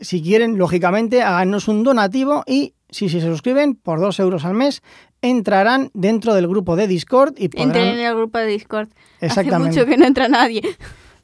Si 0.00 0.22
quieren, 0.22 0.56
lógicamente, 0.56 1.22
háganos 1.22 1.68
un 1.68 1.84
donativo 1.84 2.42
y 2.46 2.72
si, 2.88 3.10
si 3.10 3.20
se 3.20 3.26
suscriben 3.26 3.74
por 3.74 4.00
dos 4.00 4.18
euros 4.18 4.46
al 4.46 4.54
mes, 4.54 4.82
entrarán 5.20 5.90
dentro 5.92 6.32
del 6.34 6.48
grupo 6.48 6.76
de 6.76 6.86
Discord 6.86 7.34
y 7.36 7.48
podrán... 7.50 7.68
Entré 7.68 7.90
en 7.90 7.98
el 7.98 8.16
grupo 8.16 8.38
de 8.38 8.46
Discord. 8.46 8.88
Exactamente. 9.20 9.68
Hace 9.68 9.80
mucho 9.80 9.90
que 9.90 9.98
no 9.98 10.06
entra 10.06 10.28
nadie. 10.28 10.62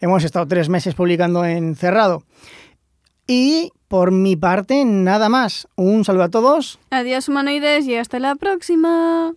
Hemos 0.00 0.22
estado 0.24 0.46
tres 0.46 0.68
meses 0.68 0.94
publicando 0.94 1.46
en 1.46 1.74
cerrado. 1.74 2.22
Y 3.26 3.72
por 3.88 4.10
mi 4.10 4.36
parte, 4.36 4.84
nada 4.84 5.28
más. 5.28 5.68
Un 5.76 6.04
saludo 6.04 6.24
a 6.24 6.28
todos. 6.30 6.78
Adiós 6.90 7.28
humanoides 7.28 7.86
y 7.86 7.96
hasta 7.96 8.18
la 8.18 8.34
próxima. 8.34 9.32